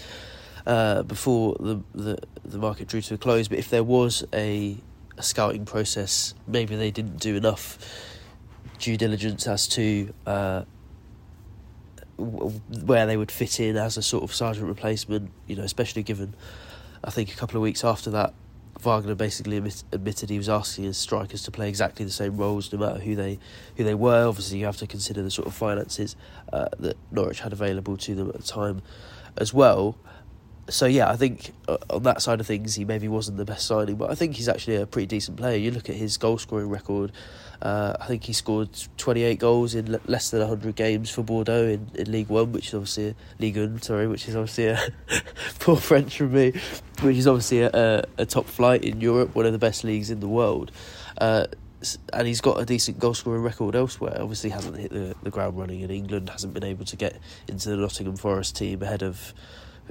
[0.66, 3.48] uh, before the, the the market drew to a close.
[3.48, 4.76] But if there was a,
[5.16, 7.78] a scouting process, maybe they didn't do enough
[8.78, 10.64] due diligence as to uh,
[12.16, 15.30] where they would fit in as a sort of Sargent replacement.
[15.46, 16.34] You know, especially given
[17.02, 18.34] I think a couple of weeks after that,
[18.80, 22.72] Wagner basically admit, admitted he was asking his strikers to play exactly the same roles,
[22.72, 23.38] no matter who they
[23.76, 24.26] who they were.
[24.26, 26.16] Obviously, you have to consider the sort of finances
[26.52, 28.82] uh, that Norwich had available to them at the time,
[29.36, 29.98] as well
[30.68, 33.66] so yeah, I think uh, on that side of things, he maybe wasn't the best
[33.66, 35.56] signing, but I think he's actually a pretty decent player.
[35.56, 37.12] You look at his goal scoring record.
[37.64, 41.88] Uh, I think he scored 28 goals in less than 100 games for Bordeaux in,
[41.94, 44.78] in League One, which is obviously a, League One, sorry, which is obviously a
[45.60, 46.52] poor French from me,
[47.00, 50.20] which is obviously a, a, top flight in Europe, one of the best leagues in
[50.20, 50.72] the world.
[51.16, 51.46] Uh,
[52.12, 54.18] and he's got a decent goal scoring record elsewhere.
[54.20, 57.70] Obviously, hasn't hit the, the ground running in England, hasn't been able to get into
[57.70, 59.32] the Nottingham Forest team ahead of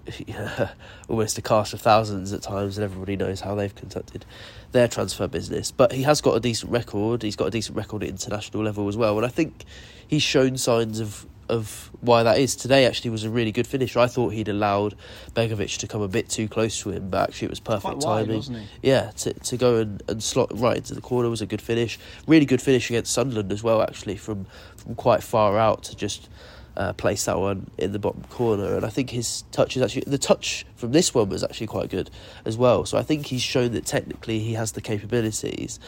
[1.10, 4.26] almost a cast of thousands at times, and everybody knows how they've conducted
[4.72, 5.72] their transfer business.
[5.72, 7.24] But he has got a decent record.
[7.24, 9.64] He's got a decent record at international level as well, and I think
[10.08, 12.56] he's shown signs of of why that is.
[12.56, 13.96] Today actually was a really good finish.
[13.96, 14.96] I thought he'd allowed
[15.36, 18.28] Begovic to come a bit too close to him, but actually it was perfect wide,
[18.28, 18.68] timing.
[18.82, 22.00] Yeah, to to go and, and slot right into the corner was a good finish.
[22.28, 26.30] Really good finish against Sunderland as well, actually from from quite far out to just
[26.76, 28.76] uh, place that one in the bottom corner.
[28.76, 31.90] And I think his touch is actually the touch from this one was actually quite
[31.90, 32.10] good
[32.46, 32.86] as well.
[32.86, 35.80] So I think he's shown that technically he has the capabilities.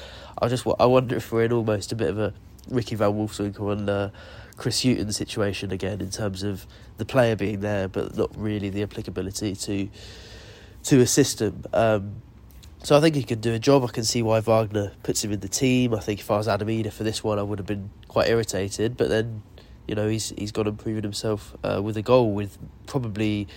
[0.42, 2.34] I just I wonder if we're in almost a bit of a
[2.70, 4.10] Ricky Van Wolfswinkel and uh,
[4.58, 6.66] Chris Hughton situation again in terms of
[6.98, 9.90] the player being there, but not really the applicability to
[10.84, 11.64] to a system.
[11.74, 12.22] Um,
[12.84, 13.84] so I think he can do a job.
[13.84, 15.96] I can see why Wagner puts him in the team.
[15.96, 18.30] I think if I was Adam Idah for this one, I would have been quite
[18.30, 18.96] irritated.
[18.96, 19.42] But then
[19.88, 22.58] you know, he's he's got and proven himself uh, with a goal, with
[22.88, 23.48] probably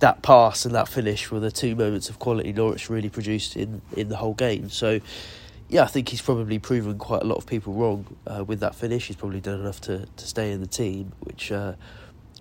[0.00, 3.80] that pass and that finish were the two moments of quality Norwich really produced in,
[3.96, 4.68] in the whole game.
[4.68, 5.00] So,
[5.68, 8.74] yeah, I think he's probably proven quite a lot of people wrong uh, with that
[8.74, 9.06] finish.
[9.06, 11.74] He's probably done enough to, to stay in the team, which uh,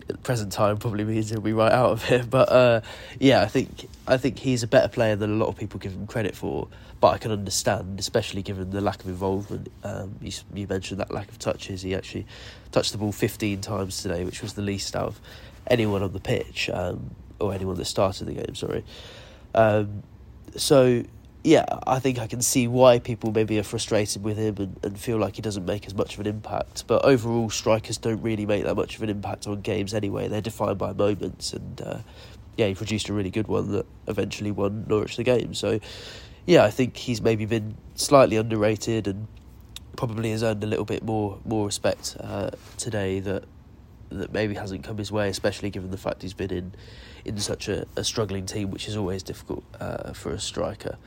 [0.10, 2.30] at the present time probably means he'll be right out of it.
[2.30, 2.82] But uh,
[3.20, 5.94] yeah, I think I think he's a better player than a lot of people give
[5.94, 6.68] him credit for.
[7.00, 9.70] But I can understand, especially given the lack of involvement.
[9.84, 11.82] Um, you, you mentioned that lack of touches.
[11.82, 12.26] He actually
[12.72, 15.22] touched the ball 15 times today, which was the least out of
[15.68, 18.56] anyone on the pitch um, or anyone that started the game.
[18.56, 18.86] Sorry.
[19.54, 20.04] Um,
[20.56, 21.04] so
[21.44, 24.98] yeah, I think I can see why people maybe are frustrated with him and, and
[24.98, 26.86] feel like he doesn't make as much of an impact.
[26.88, 30.30] But overall, strikers don't really make that much of an impact on games anyway.
[30.30, 31.98] They're defined by moments, and uh,
[32.56, 35.54] yeah, he produced a really good one that eventually won Norwich the game.
[35.54, 35.80] So
[36.46, 39.28] yeah, I think he's maybe been slightly underrated and
[39.96, 43.44] probably has earned a little bit more more respect uh, today that
[44.20, 46.74] that maybe hasn't come his way, especially given the fact he's been in
[47.26, 50.98] in such a, a struggling team, which is always difficult uh, for a striker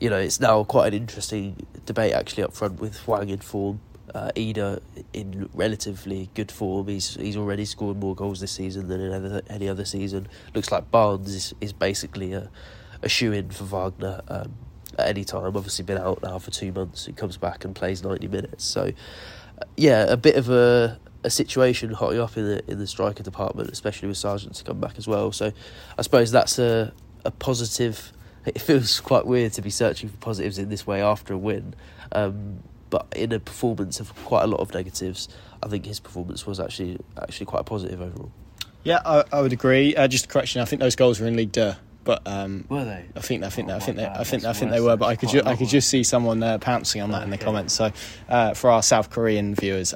[0.00, 3.80] you know, it's now quite an interesting debate actually up front with Hwang in form,
[4.14, 4.80] uh, Idah
[5.12, 6.88] in relatively good form.
[6.88, 10.28] He's he's already scored more goals this season than in any, any other season.
[10.54, 12.50] Looks like Barnes is, is basically a,
[13.02, 14.54] a shoe in for Wagner um,
[14.98, 15.56] at any time.
[15.56, 17.06] Obviously, been out now for two months.
[17.06, 18.64] He comes back and plays 90 minutes.
[18.64, 18.92] So,
[19.60, 23.22] uh, yeah, a bit of a a situation hotting up in the in the striker
[23.22, 25.32] department, especially with Sargent to come back as well.
[25.32, 25.52] So,
[25.98, 26.92] I suppose that's a
[27.24, 28.12] a positive
[28.46, 31.74] it feels quite weird to be searching for positives in this way after a win.
[32.12, 35.28] Um, but in a performance of quite a lot of negatives,
[35.60, 38.30] I think his performance was actually actually quite positive overall.
[38.84, 39.96] Yeah, I, I would agree.
[39.96, 41.58] Uh, just a correction: I think those goals were in League.
[42.06, 43.04] But um, were they?
[43.16, 44.96] I think I think oh, I think they, I think I think they were.
[44.96, 47.36] But I could ju- I could just see someone uh, pouncing on that in the
[47.36, 47.74] comments.
[47.74, 47.90] So
[48.28, 49.90] uh, for our South Korean viewers,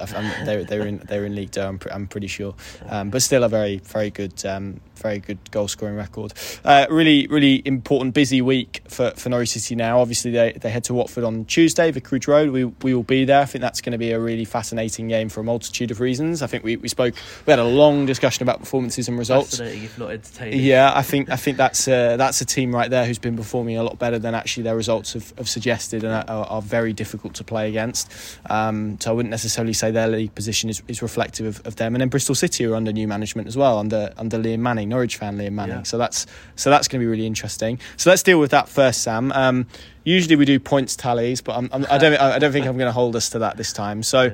[0.45, 1.61] they they were in they were in League Two.
[1.61, 2.53] I'm, I'm pretty sure.
[2.87, 6.33] Um, but still a very very good um, very good goal scoring record.
[6.63, 9.99] Uh, really, really important, busy week for, for Norwich City now.
[9.99, 12.51] Obviously, they, they head to Watford on Tuesday, Vicarage Road.
[12.51, 13.41] We, we will be there.
[13.41, 16.41] I think that's going to be a really fascinating game for a multitude of reasons.
[16.41, 19.51] I think we, we spoke, we had a long discussion about performances and results.
[19.51, 20.59] Fascinating, if not entertaining.
[20.59, 23.77] Yeah, I think I think that's a, that's a team right there who's been performing
[23.77, 27.33] a lot better than actually their results have, have suggested and are, are, very difficult
[27.35, 28.11] to play against.
[28.49, 31.95] Um, so I wouldn't necessarily say their league position is, is reflective of, of them.
[31.95, 35.17] And then Bristol City are under new management as well, under under Liam Manning Norwich
[35.17, 35.77] fan, Liam Manning.
[35.77, 35.83] Yeah.
[35.83, 37.79] So that's so that's going to be really interesting.
[37.97, 39.31] So let's deal with that first, Sam.
[39.31, 39.65] Um,
[40.03, 42.87] usually we do points tallies, but I'm, I'm, I don't I don't think I'm going
[42.87, 44.03] to hold us to that this time.
[44.03, 44.31] So,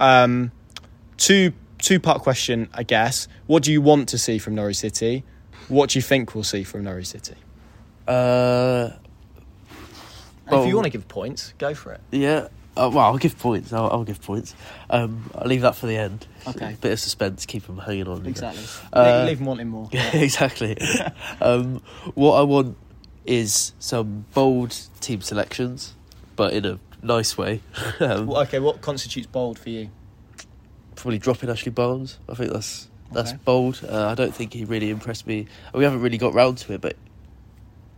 [0.00, 0.50] um,
[1.16, 3.28] two two part question, I guess.
[3.46, 5.22] What do you want to see from Norwich City?
[5.68, 7.36] What do you think we'll see from Norwich City?
[8.06, 8.90] Uh,
[10.50, 12.00] if you want to give points, go for it.
[12.10, 12.48] yeah.
[12.78, 13.72] Uh, well, I'll give points.
[13.72, 14.54] I'll, I'll give points.
[14.88, 16.26] Um, I'll leave that for the end.
[16.46, 16.76] Okay.
[16.80, 18.24] Bit of suspense, keep them hanging on.
[18.24, 18.64] Exactly.
[18.92, 19.88] Uh, leave them wanting more.
[19.92, 20.76] Yeah, exactly.
[21.40, 21.82] um,
[22.14, 22.76] what I want
[23.26, 25.94] is some bold team selections,
[26.36, 27.60] but in a nice way.
[28.00, 29.90] um, Well, okay, what constitutes bold for you?
[30.94, 32.18] probably dropping Ashley Barnes.
[32.28, 33.40] I think that's that's Okay.
[33.44, 33.80] bold.
[33.88, 35.46] Uh, I don't think he really impressed me.
[35.72, 36.96] We haven't really got round to it, but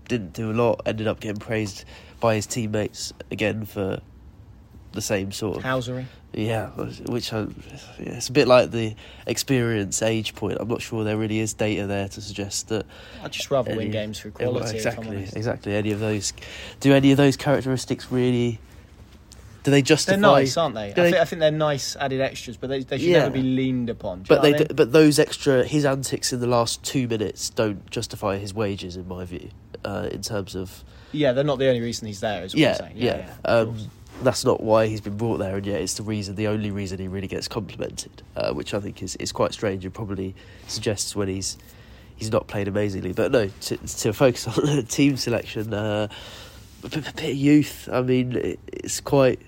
[0.08, 0.82] didn't do a lot.
[0.86, 1.84] Ended up getting praised
[2.20, 4.00] by his teammates again for
[4.92, 6.04] the same sort of Housery.
[6.32, 6.68] yeah,
[7.06, 7.46] which I, yeah,
[8.16, 8.94] it's a bit like the
[9.26, 10.58] experience age point.
[10.60, 12.86] I'm not sure there really is data there to suggest that
[13.22, 14.76] I'd just rather win games through Yeah, well, quality.
[14.76, 15.74] exactly, exactly.
[15.74, 16.32] Any of those,
[16.80, 18.58] do any of those characteristics really?
[19.62, 20.12] Do they justify?
[20.16, 20.90] They're nice, aren't they?
[20.90, 23.18] I, they- I think they're nice added extras, but they, they should Yeah.
[23.20, 24.22] never be leaned upon.
[24.22, 24.76] Do But they, what I d mean?
[24.76, 29.06] but those extra his antics in the last two minutes don't justify his wages, in
[29.06, 29.50] my view.
[29.84, 30.82] Uh, in terms of
[31.12, 32.42] yeah, they're not the only reason he's there.
[32.44, 32.92] Is what yeah, I'm saying.
[32.96, 33.90] yeah, yeah, of um.
[34.22, 36.98] That's not why he's been brought there, and yet it's the reason, the only reason
[36.98, 40.34] he really gets complimented, uh, which I think is, is quite strange and probably
[40.66, 41.56] suggests when he's
[42.16, 43.12] he's not played amazingly.
[43.12, 46.08] But no, to, to focus on the team selection, uh,
[46.84, 47.88] a bit, a bit of youth.
[47.90, 49.40] I mean, it, it's quite.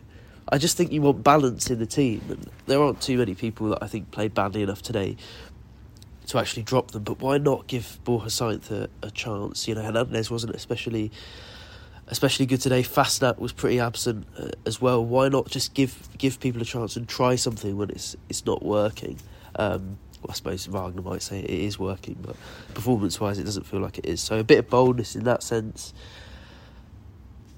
[0.48, 3.68] I just think you want balance in the team, and there aren't too many people
[3.70, 5.16] that I think played badly enough today
[6.26, 7.04] to actually drop them.
[7.04, 9.68] But why not give Borja Sainz a, a chance?
[9.68, 11.10] You know, Hernandez wasn't especially
[12.12, 12.82] especially good today.
[12.82, 15.04] Fassnacht was pretty absent uh, as well.
[15.04, 18.62] Why not just give give people a chance and try something when it's it's not
[18.62, 19.18] working?
[19.56, 22.36] Um, well, I suppose Wagner might say it is working, but
[22.74, 24.20] performance wise, it doesn't feel like it is.
[24.20, 25.92] So a bit of boldness in that sense,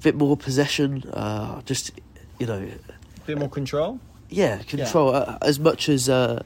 [0.00, 1.02] a bit more possession.
[1.12, 1.90] Uh, just
[2.38, 3.98] you know, a bit more control.
[4.30, 6.08] yeah, control Uh, as much as.
[6.08, 6.42] Uh,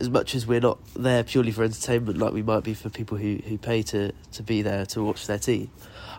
[0.00, 3.16] as much as we're not there purely for entertainment, like we might be for people
[3.18, 5.68] who, who pay to, to be there to watch their team,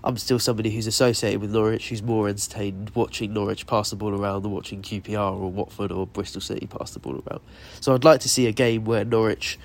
[0.04, 4.20] I'm still somebody who's associated with Norwich who's more entertained watching Norwich pass the ball
[4.20, 7.42] around than watching QPR or Watford or Bristol City pass the ball around.
[7.82, 9.60] So I'd like to see a game where Norwich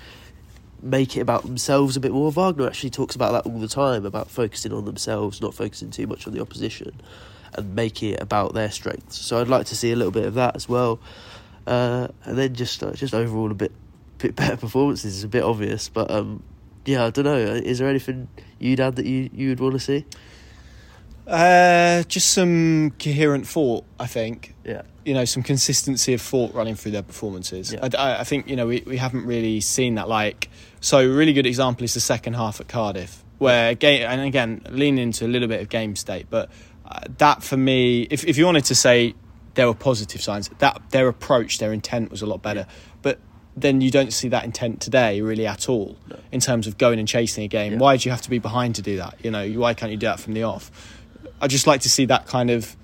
[0.81, 2.31] make it about themselves a bit more.
[2.31, 6.07] Wagner actually talks about that all the time about focusing on themselves, not focusing too
[6.07, 7.01] much on the opposition,
[7.53, 9.17] and make it about their strengths.
[9.17, 10.99] So I'd like to see a little bit of that as well,
[11.65, 13.71] uh, and then just uh, just overall a bit
[14.17, 16.43] bit better performances is a bit obvious, but um,
[16.85, 17.37] yeah, I don't know.
[17.37, 18.27] Is there anything
[18.59, 20.05] you'd add that you you would want to see?
[21.27, 24.53] Uh, just some coherent thought, I think.
[24.63, 27.73] Yeah, You know, some consistency of thought running through their performances.
[27.73, 27.87] Yeah.
[27.97, 30.07] I, I- think you know we, we haven't really seen that.
[30.07, 30.49] Like,
[30.81, 34.61] so a really good example is the second half at Cardiff, where game and again
[34.69, 36.49] lean into a little bit of game state, but
[36.85, 39.15] uh, that for me, if if you wanted to say
[39.55, 42.67] there were positive signs, that their approach, their intent was a lot better,
[43.01, 43.19] but.
[43.57, 46.17] Then you don't see that intent today really at all No.
[46.29, 47.71] in terms of going and chasing a game.
[47.71, 47.79] Yeah.
[47.79, 49.15] Why do you have to be behind to do that?
[49.23, 50.69] You know, why can't you do that from the off?
[51.41, 52.75] I just like to see that kind of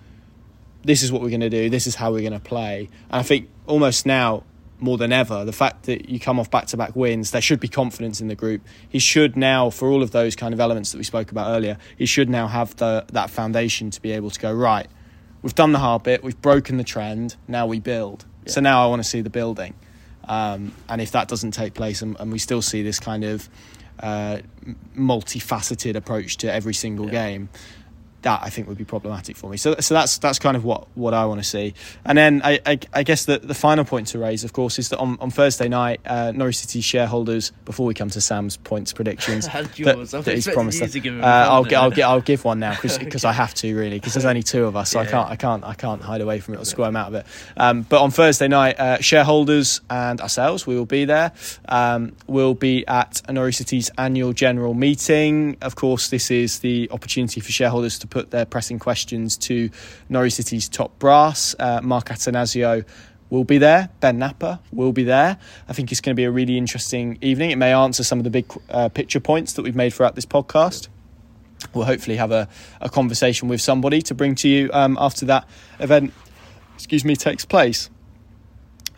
[0.84, 2.90] this is what we're going to do, this is how we're going to play.
[3.10, 4.44] And I think almost now,
[4.80, 7.60] more than ever, the fact that you come off back to back wins, there should
[7.60, 8.64] be confidence in the group.
[8.90, 11.78] He should now, for all of those kind of elements that we spoke about earlier,
[11.98, 14.88] he should now have the, that foundation to be able to go, right,
[15.44, 18.26] we've done the hard bit, we've broken the trend, now we build.
[18.48, 19.76] So now I want to see the building.
[20.28, 23.50] Um, and if that doesn't take place and, and we still see this kind of
[24.00, 24.40] uh,
[24.98, 27.12] multifaceted approach to every single Yeah.
[27.12, 27.50] game,
[28.22, 29.58] that I think would be problematic for me.
[29.58, 31.74] So, so that's that's kind of what, what I want to see.
[32.06, 34.90] And then I, I, I guess the, the final point to raise, of course, is
[34.90, 38.94] that on, on Thursday night, uh, Norwich City shareholders, before we come to Sam's points
[38.94, 39.76] predictions, that,
[40.26, 40.92] that he's promised you us.
[40.94, 43.76] to give him Uh, I'll, gi- I'll, I'll give one now because I have to
[43.76, 46.22] really because there's only two of us, so I can't I can't I can't hide
[46.22, 47.26] away from it or squirm out of it.
[47.58, 51.32] Um, but on Thursday night, uh, shareholders and ourselves, we will be there.
[51.68, 55.58] Um, we'll be at Norwich City's annual general meeting.
[55.62, 59.72] Of course, this is the opportunity for shareholders to put their pressing questions to
[60.10, 61.56] Norwich City's top brass.
[61.58, 62.86] Uh, Mark Attanasio
[63.32, 63.90] will be there.
[64.02, 65.40] Ben Knapper will be there.
[65.68, 67.50] I think it's going to be a really interesting evening.
[67.50, 70.26] It may answer some of the big uh, picture points that we've made throughout this
[70.26, 70.90] podcast.
[71.74, 72.48] We'll hopefully have a,
[72.82, 75.48] a conversation with somebody to bring to you um, after that
[75.80, 76.14] event.
[76.76, 77.90] Excuse me, takes place.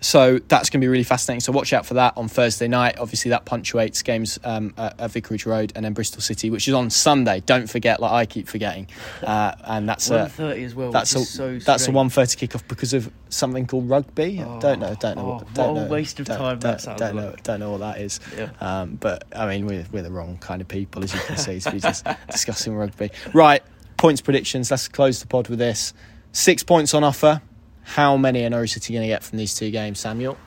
[0.03, 1.39] So that's going to be really fascinating.
[1.39, 2.99] So watch out for that on Thursday night.
[2.99, 6.73] Obviously, that punctuates games um, at, at Vicarage Road and then Bristol City, which is
[6.73, 7.39] on Sunday.
[7.45, 8.87] Don't forget, like I keep forgetting,
[9.23, 10.91] uh, and that's a 1.30 as well.
[10.91, 11.95] that's a so that's a strange.
[11.95, 14.37] one thirty kickoff because of something called rugby.
[14.59, 16.81] don't know, don't know, oh, what, don't what a know, waste of don't- time Don't,
[16.81, 17.43] that don't know, like.
[17.43, 18.19] don't know what that is.
[18.37, 18.49] Yeah.
[18.59, 21.59] Um, but I mean, we're we're the wrong kind of people, as you can see,
[21.61, 23.09] to be just discussing rugby.
[23.33, 23.63] Right,
[23.95, 24.69] points predictions.
[24.69, 25.93] Let's close the pod with this.
[26.33, 27.41] Six points on offer.
[27.83, 30.37] How many are Norwich City going to get from these two games, Samuel?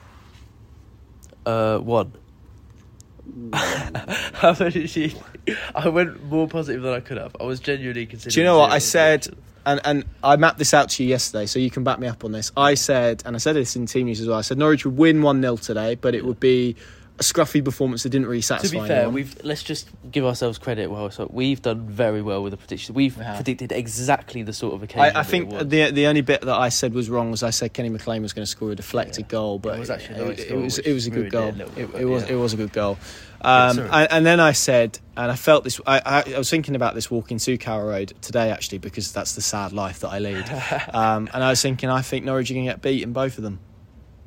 [1.45, 2.13] Uh, one.
[3.53, 5.13] How many did you?
[5.75, 7.37] I went more positive than I could have.
[7.41, 8.35] I was genuinely considering.
[8.35, 9.29] Do you know what I said?
[9.65, 12.25] And and I mapped this out to you yesterday, so you can back me up
[12.25, 12.53] on this.
[12.57, 14.39] I said, and I said this in team news as well.
[14.39, 16.77] I said Norwich would win one 0 today, but it would be
[17.19, 18.77] a scruffy performance that didn't really satisfy.
[18.77, 19.15] To be fair, anyone.
[19.15, 20.91] we've let's just give ourselves credit.
[20.91, 22.95] Well, so we've done very well with the predictions.
[22.95, 25.17] We've We predicted exactly the sort of occasion.
[25.17, 27.73] I, I think the the only bit that I said was wrong was I said
[27.73, 29.31] Kenny McLean was going to score a deflected Yeah.
[29.31, 31.31] goal, but It was actually a nice it, goal, was it was a good it
[31.33, 31.49] goal.
[31.49, 32.33] a bit, It, it was yeah.
[32.33, 32.99] it was a good goal.
[33.41, 35.81] Um, and, and then I said, and I felt this.
[35.87, 39.35] I, I, I was thinking about this walking to Carrow Road today actually because that's
[39.35, 40.49] the sad life that I lead.
[40.95, 43.39] um, and I was thinking, I think Norwich are going to get beat in both
[43.39, 43.61] of them.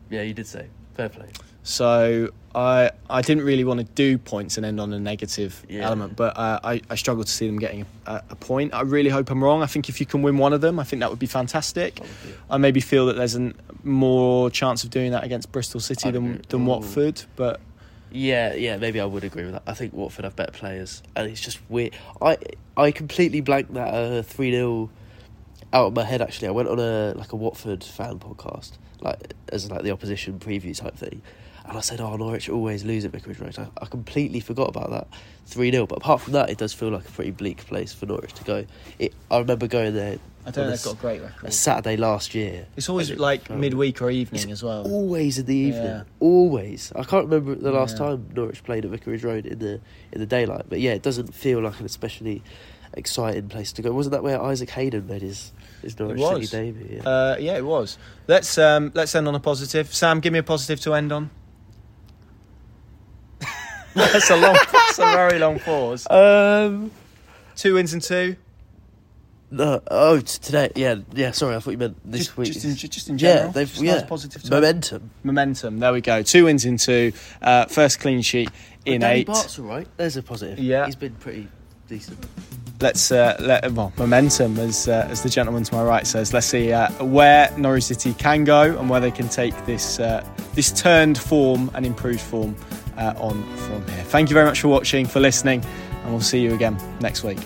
[0.10, 1.28] yeah, you did say fair play.
[1.64, 5.86] So I I didn't really want to do points and end on a negative Yeah.
[5.86, 8.74] element, but uh, I I struggle to see them getting a, a point.
[8.74, 9.62] I really hope I'm wrong.
[9.62, 12.00] I think if you can win one of them, I think that would be fantastic.
[12.50, 13.54] I maybe feel that there's a
[13.84, 16.42] more chance of doing that against Bristol City I'd than agree.
[16.50, 16.66] than Ooh.
[16.66, 17.60] Watford, but
[18.12, 19.64] Yeah, yeah, maybe I would agree with that.
[19.68, 21.94] I think Watford have better players, and it's just weird.
[22.22, 22.38] I
[22.76, 24.90] I completely blanked that uh, three 0
[25.72, 26.22] out of my head.
[26.22, 30.40] Actually, I went on a like a Watford fan podcast, like as like the opposition
[30.40, 31.22] preview type thing,
[31.70, 34.90] and I said, "Oh, Norwich always lose at Vicarage Road." I, I completely forgot about
[34.90, 35.08] that
[35.46, 38.06] three 0 But apart from that, it does feel like a pretty bleak place for
[38.06, 38.66] Norwich to go.
[38.98, 40.18] It, I remember going there.
[40.46, 40.76] I don't on know.
[40.76, 41.54] They've got a great a record.
[41.54, 42.66] Saturday last year.
[42.76, 44.84] It's always it like felt- midweek or evening as well.
[44.90, 45.84] Always in the evening.
[45.86, 46.04] Yeah.
[46.20, 46.92] Always.
[46.96, 48.06] I can't remember the last Yeah.
[48.08, 49.80] time Norwich played at Vicarage Road in the
[50.12, 50.66] in the daylight.
[50.70, 52.42] But yeah, it doesn't feel like an especially
[52.94, 53.92] exciting place to go.
[53.92, 55.52] Wasn't that where Isaac Hayden made his
[55.82, 56.98] his Norwich City debut?
[57.04, 57.10] Yeah.
[57.10, 57.98] Uh, yeah, it was.
[58.28, 59.94] Let's um, let's end on a positive.
[59.94, 61.30] Sam, give me a positive to end on.
[63.94, 64.58] That's a long.
[64.72, 66.08] That's a very long pause.
[66.10, 66.92] um.
[67.56, 68.38] Two wins and two.
[69.52, 69.82] No.
[69.90, 70.72] Oh, t- today.
[70.76, 70.96] Yeah.
[71.14, 71.32] Yeah.
[71.32, 72.54] Sorry, I thought you meant this just, week.
[72.54, 73.52] Just in, just in yeah, general.
[73.52, 73.96] they've Just yeah.
[73.96, 75.10] nice positive momentum.
[75.24, 75.80] momentum.
[75.80, 76.22] There we go.
[76.22, 77.12] Two wins in two.
[77.42, 78.50] Uh, first clean sheet
[78.86, 79.28] in Danny eight.
[79.28, 79.88] Batth's all right.
[79.98, 80.60] There's a positive.
[80.60, 80.86] Yeah.
[80.86, 81.48] He's been pretty
[81.88, 82.26] decent.
[82.80, 86.34] Let's uh, let well momentum, as uh, as the gentleman to my right says.
[86.34, 90.26] Let's see uh, where Norwich City can go and where they can take this uh,
[90.54, 92.56] this turned form and improved form
[93.00, 94.04] uh, on from here.
[94.04, 95.64] Thank you very much for watching, for listening,
[96.04, 97.40] and we'll see you again next week.